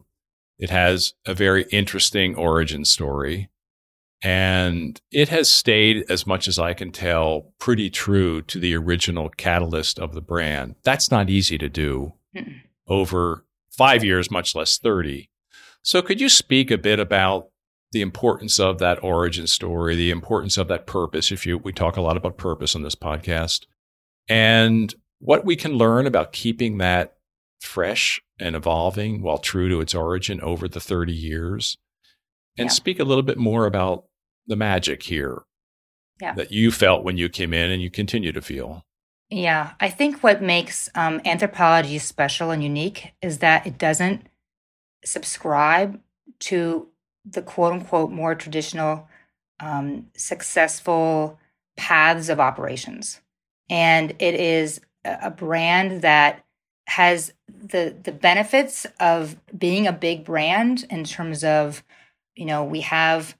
[0.60, 3.49] It has a very interesting origin story.
[4.24, 9.30] And it has stayed, as much as I can tell, pretty true to the original
[9.30, 10.76] catalyst of the brand.
[10.84, 12.62] That's not easy to do Mm-mm.
[12.88, 15.30] over five years, much less 30.
[15.84, 17.49] So, could you speak a bit about
[17.91, 21.32] the importance of that origin story, the importance of that purpose.
[21.32, 23.66] If you, we talk a lot about purpose on this podcast,
[24.28, 27.16] and what we can learn about keeping that
[27.60, 31.78] fresh and evolving while true to its origin over the 30 years,
[32.58, 32.74] and yeah.
[32.74, 34.05] speak a little bit more about
[34.47, 35.43] the magic here
[36.22, 36.34] yeah.
[36.34, 38.84] that you felt when you came in and you continue to feel.
[39.30, 44.28] Yeah, I think what makes um, Anthropologie special and unique is that it doesn't
[45.03, 45.99] subscribe
[46.39, 46.88] to
[47.26, 49.08] the quote unquote more traditional
[49.60, 51.39] um, successful
[51.76, 53.20] paths of operations.
[53.70, 56.43] And it is a brand that
[56.88, 61.83] has the the benefits of being a big brand in terms of
[62.35, 63.38] you know we have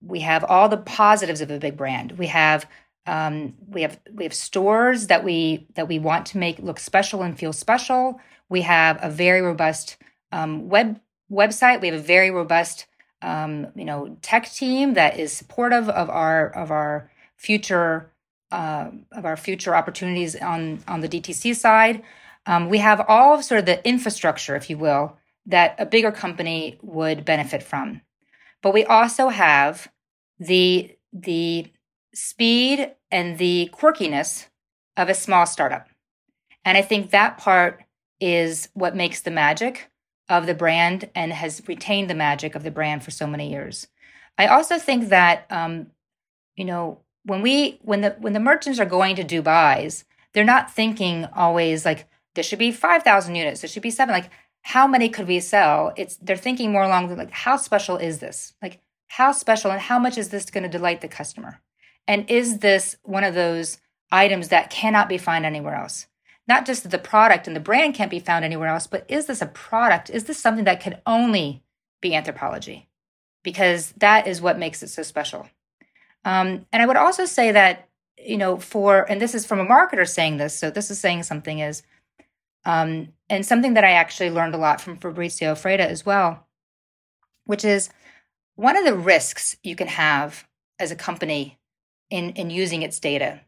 [0.00, 2.12] we have all the positives of a big brand.
[2.12, 2.68] We have
[3.06, 7.22] um, we have we have stores that we that we want to make look special
[7.22, 8.20] and feel special.
[8.48, 9.96] We have a very robust
[10.30, 11.80] um, web website.
[11.80, 12.86] We have a very robust
[13.20, 18.12] um, you know tech team that is supportive of our of our future
[18.52, 22.02] uh, of our future opportunities on on the DTC side.
[22.46, 26.78] Um, we have all sort of the infrastructure, if you will, that a bigger company
[26.82, 28.02] would benefit from.
[28.62, 29.88] But we also have
[30.38, 31.66] the the
[32.14, 34.48] speed and the quirkiness
[34.96, 35.88] of a small startup.
[36.64, 37.84] And I think that part
[38.20, 39.90] is what makes the magic
[40.28, 43.86] of the brand and has retained the magic of the brand for so many years.
[44.38, 45.88] I also think that um,
[46.56, 50.72] you know when we when the when the merchants are going to Dubai's, they're not
[50.72, 54.14] thinking always like there should be five thousand units, there should be seven.
[54.14, 54.30] Like
[54.62, 55.92] how many could we sell?
[55.96, 58.54] It's they're thinking more along the, like how special is this?
[58.62, 61.60] Like how special and how much is this going to delight the customer?
[62.06, 63.78] And is this one of those
[64.12, 66.06] items that cannot be found anywhere else?
[66.48, 69.26] not just that the product and the brand can't be found anywhere else, but is
[69.26, 70.10] this a product?
[70.10, 71.62] Is this something that can only
[72.00, 72.84] be Anthropologie?
[73.42, 75.48] Because that is what makes it so special.
[76.24, 79.64] Um, and I would also say that, you know, for, and this is from a
[79.64, 81.82] marketer saying this, so this is saying something is,
[82.66, 86.46] um, and something that I actually learned a lot from Fabrizio Freda as well,
[87.44, 87.88] which is
[88.56, 90.46] one of the risks you can have
[90.78, 91.58] as a company
[92.10, 93.40] in, in using its data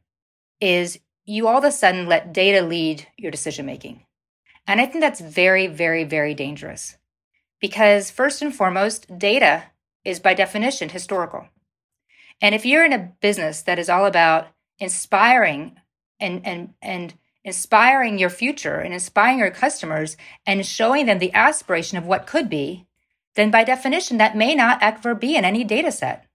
[0.60, 4.06] is you all of a sudden let data lead your decision making.
[4.68, 6.96] And I think that's very, very, very dangerous
[7.60, 9.64] because, first and foremost, data
[10.04, 11.48] is by definition historical.
[12.40, 14.48] And if you're in a business that is all about
[14.78, 15.76] inspiring
[16.20, 17.14] and, and, and
[17.48, 22.48] inspiring your future and inspiring your customers and showing them the aspiration of what could
[22.48, 22.86] be,
[23.34, 26.26] then by definition, that may not ever be in any data set.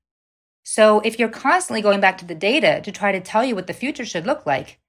[0.64, 3.68] So if you're constantly going back to the data to try to tell you what
[3.68, 4.80] the future should look like,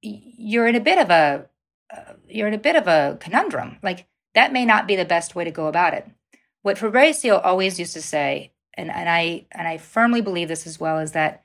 [0.00, 1.46] you're in a bit of a
[1.90, 3.78] uh, you're in a bit of a conundrum.
[3.82, 6.08] Like that may not be the best way to go about it.
[6.62, 10.78] What Fabrizio always used to say, and, and I and I firmly believe this as
[10.78, 11.42] well, is that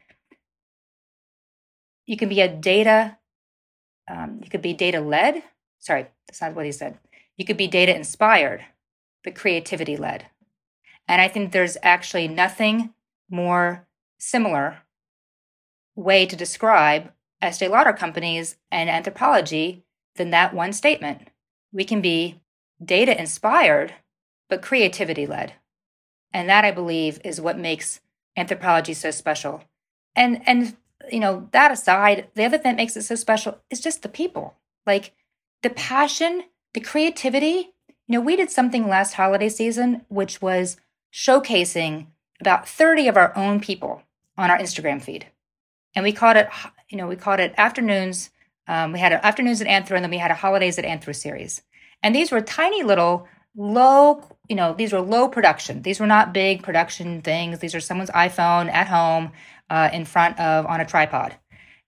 [2.05, 3.17] you can be a data,
[4.09, 5.43] um, you could be data led.
[5.79, 6.97] Sorry, that's not what he said.
[7.37, 8.65] You could be data inspired,
[9.23, 10.27] but creativity led.
[11.07, 12.93] And I think there's actually nothing
[13.29, 13.87] more
[14.19, 14.79] similar
[15.95, 19.81] way to describe Estee Lauder companies and Anthropologie
[20.15, 21.29] than that one statement.
[21.71, 22.41] We can be
[22.83, 23.93] data inspired,
[24.49, 25.53] but creativity led.
[26.31, 27.99] And that I believe is what makes
[28.37, 29.63] Anthropologie so special.
[30.15, 30.75] And and
[31.11, 34.09] you know, that aside, the other thing that makes it so special is just the
[34.09, 34.55] people.
[34.85, 35.13] Like
[35.61, 36.43] the passion,
[36.73, 37.73] the creativity.
[38.07, 40.77] You know, we did something last holiday season which was
[41.13, 42.07] showcasing
[42.39, 44.03] about 30 of our own people
[44.37, 45.27] on our Instagram feed.
[45.95, 46.49] And we called it,
[46.89, 48.31] you know, we called it afternoons.
[48.67, 51.61] Um, we had afternoons at Anthro, and then we had a holidays at Anthro series.
[52.01, 55.81] And these were tiny little low, you know, these were low production.
[55.81, 57.59] These were not big production things.
[57.59, 59.31] These are someone's iPhone at home
[59.69, 61.35] uh, in front of on a tripod.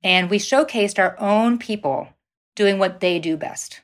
[0.03, 2.09] And we showcased our own people
[2.55, 3.81] doing what they do best.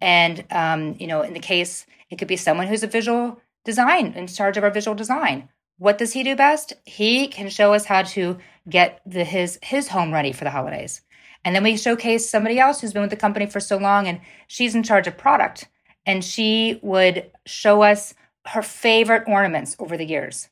[0.00, 4.12] And, um, you know, in the case, it could be someone who's a visual design
[4.12, 5.48] in charge of our visual design.
[5.78, 6.74] What does he do best?
[6.84, 8.38] He can show us how to
[8.68, 11.02] get the, his his home ready for the holidays.
[11.44, 14.20] And then we showcase somebody else who's been with the company for so long and
[14.46, 15.68] she's in charge of product
[16.06, 18.14] and she would show us
[18.46, 20.48] her favorite ornaments over the years.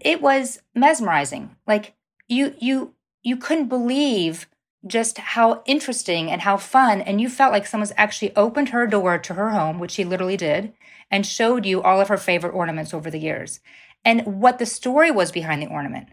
[0.00, 1.56] It was mesmerizing.
[1.66, 1.94] Like
[2.28, 4.48] you you you couldn't believe
[4.86, 9.16] just how interesting and how fun and you felt like someone's actually opened her door
[9.18, 10.74] to her home, which she literally did,
[11.10, 13.60] and showed you all of her favorite ornaments over the years
[14.04, 16.08] and what the story was behind the ornament.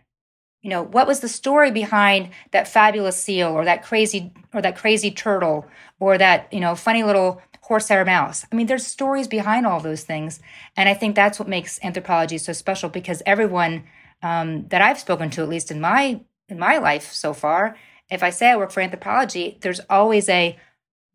[0.62, 4.78] You know, what was the story behind that fabulous seal or that crazy or that
[4.78, 5.66] crazy turtle
[6.00, 7.42] or that, you know, funny little
[7.72, 8.46] horsehair mouse.
[8.52, 10.42] I mean, there's stories behind all those things.
[10.76, 13.86] And I think that's what makes Anthropologie so special because everyone
[14.22, 16.20] um, that I've spoken to, at least in my
[16.50, 17.78] in my life so far,
[18.10, 20.60] if I say I work for Anthropologie, there's always a,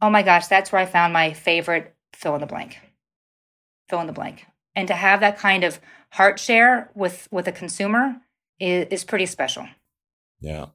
[0.00, 2.78] oh my gosh, that's where I found my favorite fill in the blank.
[3.90, 4.46] Fill in the blank.
[4.74, 5.78] And to have that kind of
[6.12, 8.16] heart share with with a consumer
[8.58, 9.68] is, is pretty special.
[10.40, 10.68] Yeah.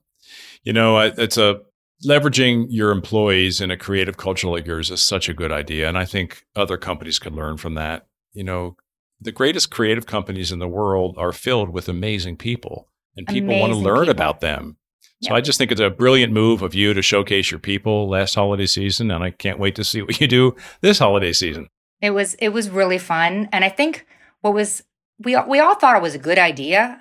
[0.61, 1.61] You know, it's a
[2.05, 5.87] leveraging your employees in a creative culture like yours is such a good idea.
[5.87, 8.07] And I think other companies could learn from that.
[8.33, 8.77] You know,
[9.19, 13.61] the greatest creative companies in the world are filled with amazing people and people amazing
[13.61, 14.11] want to learn people.
[14.11, 14.77] about them.
[15.21, 15.37] So yep.
[15.37, 18.65] I just think it's a brilliant move of you to showcase your people last holiday
[18.65, 19.11] season.
[19.11, 21.67] And I can't wait to see what you do this holiday season.
[22.01, 23.47] It was, it was really fun.
[23.51, 24.07] And I think
[24.41, 24.83] what was,
[25.19, 27.00] we, we all thought it was a good idea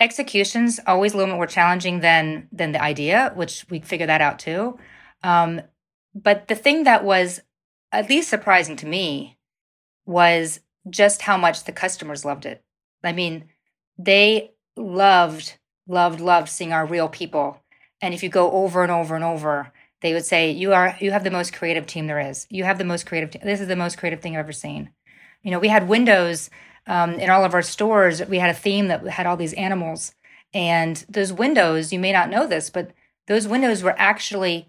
[0.00, 4.38] execution's always a little more challenging than than the idea, which we figure that out
[4.38, 4.78] too.
[5.22, 5.60] Um,
[6.14, 7.40] but the thing that was
[7.92, 9.38] at least surprising to me
[10.06, 12.64] was just how much the customers loved it.
[13.04, 13.44] I mean,
[13.98, 17.60] they loved, loved, loved seeing our real people.
[18.00, 21.10] And if you go over and over and over, they would say, "You are, you
[21.10, 22.46] have the most creative team there is.
[22.48, 23.30] You have the most creative.
[23.30, 24.90] Te- this is the most creative thing I've ever seen."
[25.42, 26.50] You know, we had windows
[26.86, 30.14] um, in all of our stores, we had a theme that had all these animals.
[30.52, 32.90] And those windows, you may not know this, but
[33.26, 34.68] those windows were actually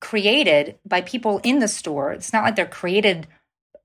[0.00, 2.12] created by people in the store.
[2.12, 3.26] It's not like they're created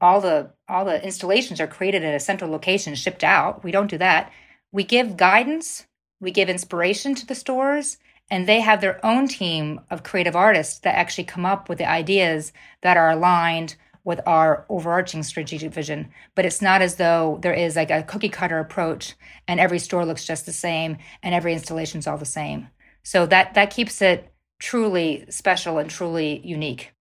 [0.01, 3.63] all the all the installations are created at a central location shipped out.
[3.63, 4.31] We don't do that.
[4.71, 5.87] We give guidance,
[6.19, 7.97] we give inspiration to the stores,
[8.29, 11.89] and they have their own team of creative artists that actually come up with the
[11.89, 16.09] ideas that are aligned with our overarching strategic vision.
[16.35, 19.15] But it's not as though there is like a cookie cutter approach
[19.47, 22.67] and every store looks just the same and every installation is all the same.
[23.03, 26.93] So that that keeps it truly special and truly unique.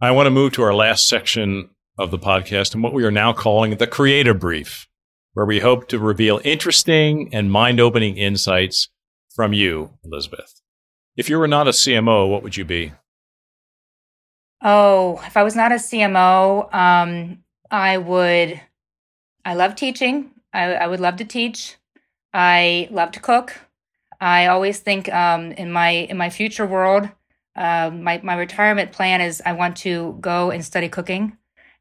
[0.00, 3.10] I want to move to our last section of the podcast and what we are
[3.10, 4.88] now calling the creative brief,
[5.34, 8.88] where we hope to reveal interesting and mind opening insights
[9.34, 10.60] from you, Elizabeth.
[11.16, 12.92] If you were not a CMO, what would you be?
[14.64, 18.60] Oh, if I was not a CMO, um, I would.
[19.44, 20.30] I love teaching.
[20.52, 21.76] I, I, would love to teach.
[22.32, 23.58] I love to cook.
[24.20, 27.08] I always think um, in my in my future world,
[27.56, 31.36] uh, my my retirement plan is I want to go and study cooking,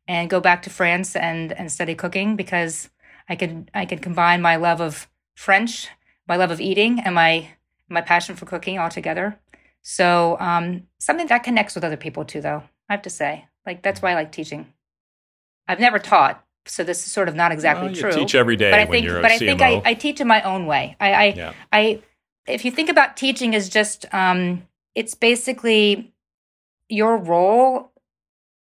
[0.08, 2.90] and go back to France and and study cooking because
[3.30, 5.90] I could I can combine my love of French,
[6.28, 7.50] my love of eating, and my
[7.90, 9.40] my passion for cooking all together.
[9.82, 12.64] So um, something that connects with other people too, though.
[12.90, 14.72] I have to say, like that's why I like teaching.
[15.68, 18.12] I've never taught, so this is sort of not exactly well, true.
[18.12, 20.66] Teach every day, but I think, but I think I, I, teach in my own
[20.66, 20.96] way.
[21.00, 21.54] I, I, yeah.
[21.72, 22.02] I,
[22.48, 26.14] if you think about teaching as just, um, it's basically
[26.90, 27.92] your role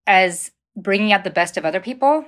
[0.06, 2.24] as bringing out the best of other people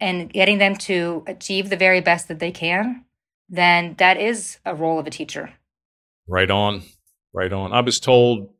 [0.00, 3.04] and getting them to achieve the very best that they can.
[3.48, 5.52] Then that is a role of a teacher.
[6.26, 6.82] Right on.
[7.34, 7.72] Right on.
[7.72, 8.50] I was told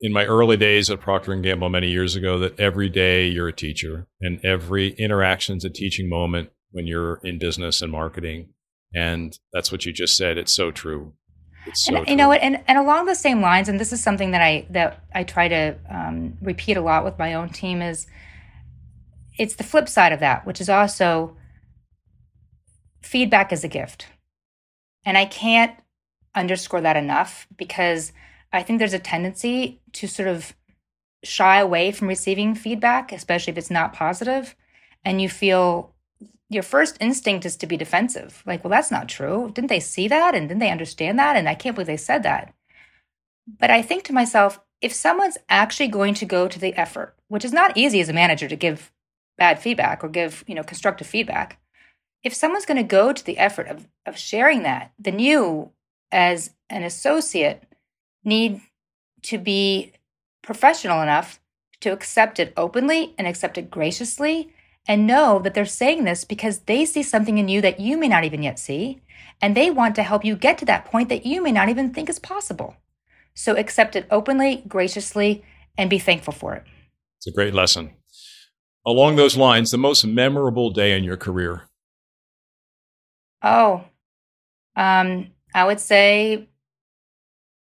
[0.00, 3.48] in my early days at Procter and Gamble many years ago that every day you're
[3.48, 8.50] a teacher and every interaction's a teaching moment when you're in business and marketing.
[8.94, 10.38] And that's what you just said.
[10.38, 11.14] It's so true.
[11.66, 12.12] It's so and, true.
[12.12, 15.02] You know, and, and along the same lines, and this is something that I that
[15.14, 18.06] I try to um, repeat a lot with my own team is
[19.38, 21.36] it's the flip side of that, which is also
[23.02, 24.06] feedback is a gift.
[25.04, 25.74] And I can't
[26.38, 28.12] underscore that enough because
[28.52, 30.54] I think there's a tendency to sort of
[31.24, 34.54] shy away from receiving feedback, especially if it's not positive,
[35.04, 35.94] and you feel
[36.50, 38.42] your first instinct is to be defensive.
[38.46, 39.50] Like, well, that's not true.
[39.52, 40.34] Didn't they see that?
[40.34, 41.36] And didn't they understand that?
[41.36, 42.54] And I can't believe they said that.
[43.58, 47.44] But I think to myself, if someone's actually going to go to the effort, which
[47.44, 48.92] is not easy as a manager to give
[49.36, 51.60] bad feedback or give, you know, constructive feedback,
[52.22, 55.70] if someone's going to go to the effort of, of sharing that, then you,
[56.12, 57.64] as an associate,
[58.24, 58.60] need
[59.22, 59.92] to be
[60.42, 61.40] professional enough
[61.80, 64.52] to accept it openly and accept it graciously
[64.86, 68.08] and know that they're saying this because they see something in you that you may
[68.08, 69.00] not even yet see.
[69.40, 71.92] And they want to help you get to that point that you may not even
[71.92, 72.76] think is possible.
[73.34, 75.44] So accept it openly, graciously,
[75.76, 76.64] and be thankful for it.
[77.18, 77.92] It's a great lesson.
[78.84, 81.68] Along those lines, the most memorable day in your career?
[83.42, 83.84] Oh,
[84.74, 86.48] um, I would say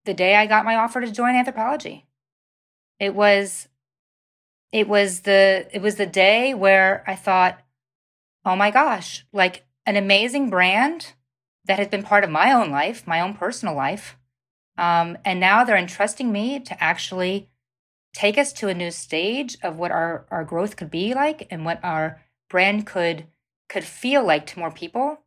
[0.06, 2.04] the day I got my offer to join Anthropologie.
[3.00, 3.68] It was
[4.72, 7.60] it was the it was the day where I thought,
[8.46, 11.14] "Oh my gosh, like an amazing brand
[11.66, 14.18] that has been part of my own life, my own personal life.
[14.78, 17.50] Um, and now they're entrusting me to actually
[18.14, 21.66] take us to a new stage of what our, our growth could be like and
[21.66, 23.28] what our brand could
[23.68, 25.20] could feel like to more people.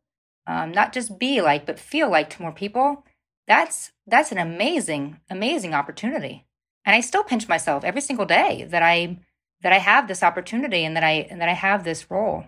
[0.45, 3.05] Um, not just be like, but feel like to more people
[3.47, 6.45] that's that's an amazing amazing opportunity.
[6.85, 9.19] And i still pinch myself every single day that i
[9.61, 12.45] that i have this opportunity and that i and that i have this role.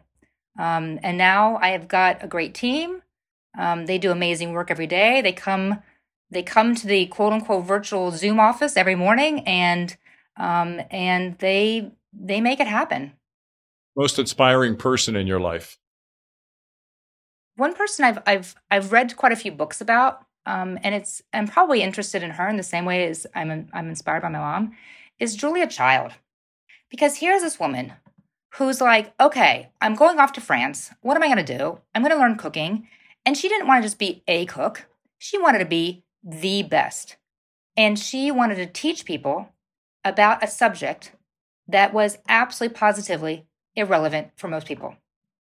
[0.58, 3.02] Um, and now i have got a great team.
[3.58, 5.22] Um, they do amazing work every day.
[5.22, 5.82] They come
[6.32, 9.96] they come to the quote unquote virtual zoom office every morning and
[10.38, 13.14] um, and they they make it happen.
[13.98, 15.78] Most inspiring person in your life
[17.56, 21.48] one person i've i've i've read quite a few books about um, and it's I'm
[21.48, 24.76] probably interested in her in the same way as I'm I'm inspired by my mom,
[25.20, 26.14] is Julia Child,
[26.90, 27.94] because here's this woman
[28.56, 30.92] who's like, okay, I'm going off to France.
[31.02, 31.80] What am I going to do?
[31.94, 32.88] I'm going to learn cooking,
[33.26, 34.86] and she didn't want to just be a cook;
[35.18, 37.18] she wanted to be the best,
[37.76, 39.50] and she wanted to teach people
[40.04, 41.14] about a subject
[41.68, 43.46] that was absolutely positively
[43.76, 44.96] irrelevant for most people.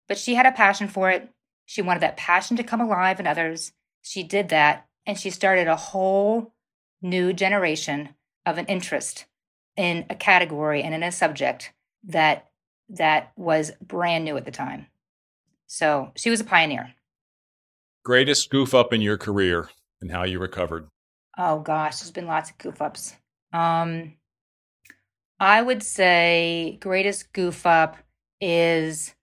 [0.06, 1.30] But she had a passion for it.
[1.64, 5.68] She wanted that passion to come alive in others she did that and she started
[5.68, 6.52] a whole
[7.00, 8.10] new generation
[8.44, 9.26] of an interest
[9.76, 11.72] in a category and in a subject
[12.04, 12.50] that
[12.88, 14.86] that was brand new at the time.
[15.66, 16.94] So she was a pioneer.
[18.04, 20.88] Greatest goof up in your career and how you recovered.
[21.38, 23.14] Oh gosh, there's been lots of goof ups.
[23.52, 24.14] Um,
[25.40, 27.96] I would say greatest goof up
[28.40, 29.14] is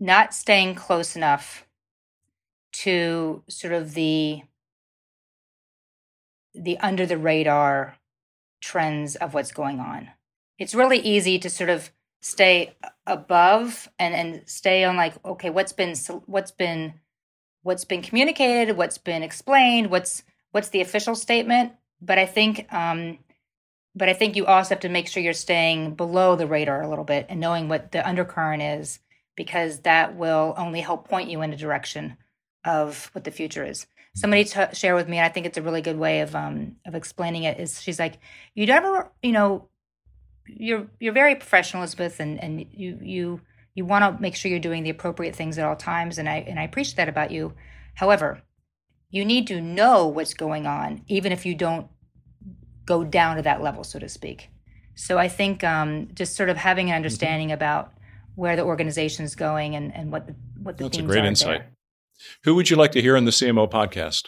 [0.00, 1.66] not staying close enough
[2.72, 4.42] to sort of the
[6.54, 7.96] the under the radar
[8.60, 10.08] trends of what's going on.
[10.58, 11.90] It's really easy to sort of
[12.20, 12.76] stay
[13.06, 15.94] above and and stay on like okay what's been
[16.26, 16.94] what's been
[17.62, 23.18] what's been communicated what's been explained what's what's the official statement but i think um
[23.94, 26.88] but i think you also have to make sure you're staying below the radar a
[26.88, 28.98] little bit and knowing what the undercurrent is
[29.38, 32.16] because that will only help point you in a direction
[32.64, 33.86] of what the future is.
[34.16, 36.76] Somebody t- shared with me, and I think it's a really good way of um
[36.84, 37.60] of explaining it.
[37.60, 38.18] Is she's like,
[38.54, 39.68] you never, you know,
[40.48, 43.40] you're you're very professional, Elizabeth, and and you you
[43.76, 46.38] you want to make sure you're doing the appropriate things at all times, and I
[46.38, 47.52] and I appreciate that about you.
[47.94, 48.42] However,
[49.08, 51.86] you need to know what's going on, even if you don't
[52.86, 54.50] go down to that level, so to speak.
[54.96, 56.96] So I think um, just sort of having an mm-hmm.
[56.96, 57.54] understanding mm-hmm.
[57.54, 57.92] about
[58.38, 61.58] where the organization is going and, and what the what the that's a great insight.
[61.58, 61.70] There.
[62.44, 64.26] Who would you like to hear in the CMO podcast?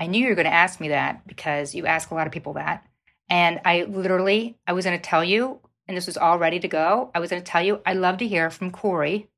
[0.00, 2.32] I knew you were going to ask me that because you ask a lot of
[2.32, 2.86] people that.
[3.28, 6.68] And I literally, I was going to tell you, and this was all ready to
[6.68, 7.10] go.
[7.14, 9.28] I was going to tell you, I'd love to hear from Kory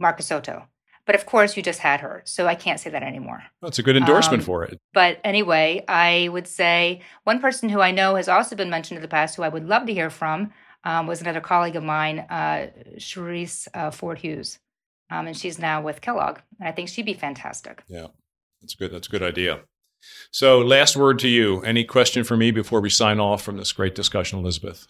[0.00, 0.64] Marchisotto.
[1.04, 2.22] But of course, you just had her.
[2.24, 3.42] So I can't say that anymore.
[3.60, 4.78] That's a good endorsement um, for it.
[4.94, 9.02] But anyway, I would say one person who I know has also been mentioned in
[9.02, 10.52] the past who I would love to hear from
[10.84, 12.68] um, was another colleague of mine, uh,
[12.98, 14.58] Charisse uh, Ford Hughes
[15.12, 16.38] um, and she's now with Kellogg.
[16.58, 17.82] And I think she'd be fantastic.
[17.86, 18.06] Yeah,
[18.60, 18.92] that's good.
[18.92, 19.60] That's a good idea.
[20.30, 21.60] So, last word to you.
[21.62, 24.86] Any question for me before we sign off from this great discussion, Elizabeth?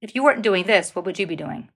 [0.00, 1.68] If you weren't doing this, what would you be doing?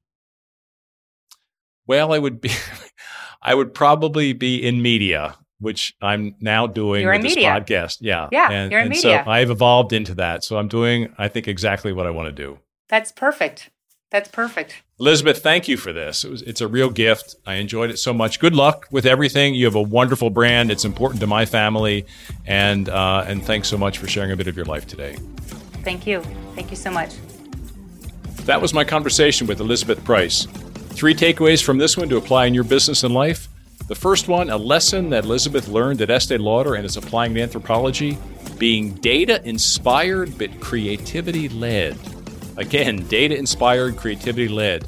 [1.87, 2.51] Well, I would be,
[3.43, 7.51] I would probably be in media, which I'm now doing you're with in this media.
[7.51, 7.99] podcast.
[8.01, 9.23] Yeah, Yeah, and, you're in and media.
[9.25, 10.43] So I've evolved into that.
[10.43, 12.59] So I'm doing, I think, exactly what I want to do.
[12.91, 13.71] That's perfect.
[14.11, 14.83] That's perfect.
[14.99, 16.25] Elizabeth, thank you for this.
[16.25, 17.37] It was, it's a real gift.
[17.47, 18.41] I enjoyed it so much.
[18.41, 19.55] Good luck with everything.
[19.55, 20.73] You have a wonderful brand.
[20.73, 22.07] It's important to my family,
[22.45, 25.17] and uh, and thanks so much for sharing a bit of your life today.
[25.85, 26.23] Thank you.
[26.57, 27.15] Thank you so much.
[28.47, 30.51] That was my conversation with Elizabeth Preis.
[30.93, 33.49] Three takeaways from this one to apply in your business and life.
[33.87, 37.41] The first one, a lesson that Elizabeth learned at Estee Lauder and is applying to
[37.41, 38.19] Anthropologie,
[38.59, 41.97] being data inspired but creativity led.
[42.61, 44.87] Again, data inspired, creativity led.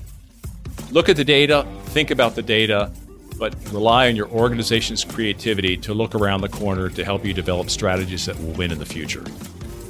[0.91, 2.93] Look at the data, think about the data,
[3.39, 7.71] but rely on your organization's creativity to look around the corner to help you develop
[7.71, 9.25] strategies that will win in the future.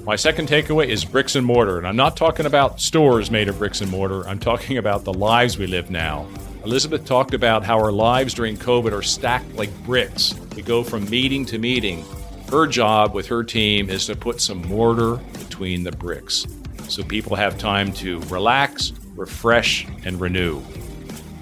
[0.05, 3.59] My second takeaway is bricks and mortar, and I'm not talking about stores made of
[3.59, 4.29] bricks and mortar.
[4.29, 6.29] I'm talking about the lives we live now.
[6.65, 10.35] Elizabeth talked about how our lives during COVID are stacked like bricks.
[10.55, 12.05] We go from meeting to meeting.
[12.49, 16.47] Her job with her team is to put some mortar between the bricks
[16.93, 20.61] so people have time to relax, refresh, and renew.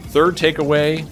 [0.09, 1.07] Third takeaway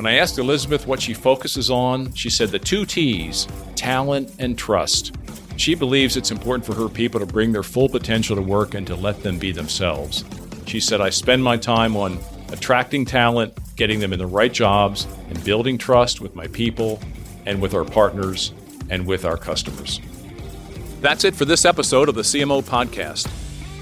[0.00, 4.56] when I asked Elizabeth what she focuses on, she said the two T's talent and
[4.56, 5.14] trust.
[5.58, 8.86] She believes it's important for her people to bring their full potential to work and
[8.86, 10.24] to let them be themselves.
[10.64, 12.18] She said, I spend my time on
[12.50, 16.98] attracting talent, getting them in the right jobs, and building trust with my people
[17.44, 18.54] and with our partners
[18.88, 20.00] and with our customers.
[21.02, 23.28] That's it for this episode of the CMO Podcast.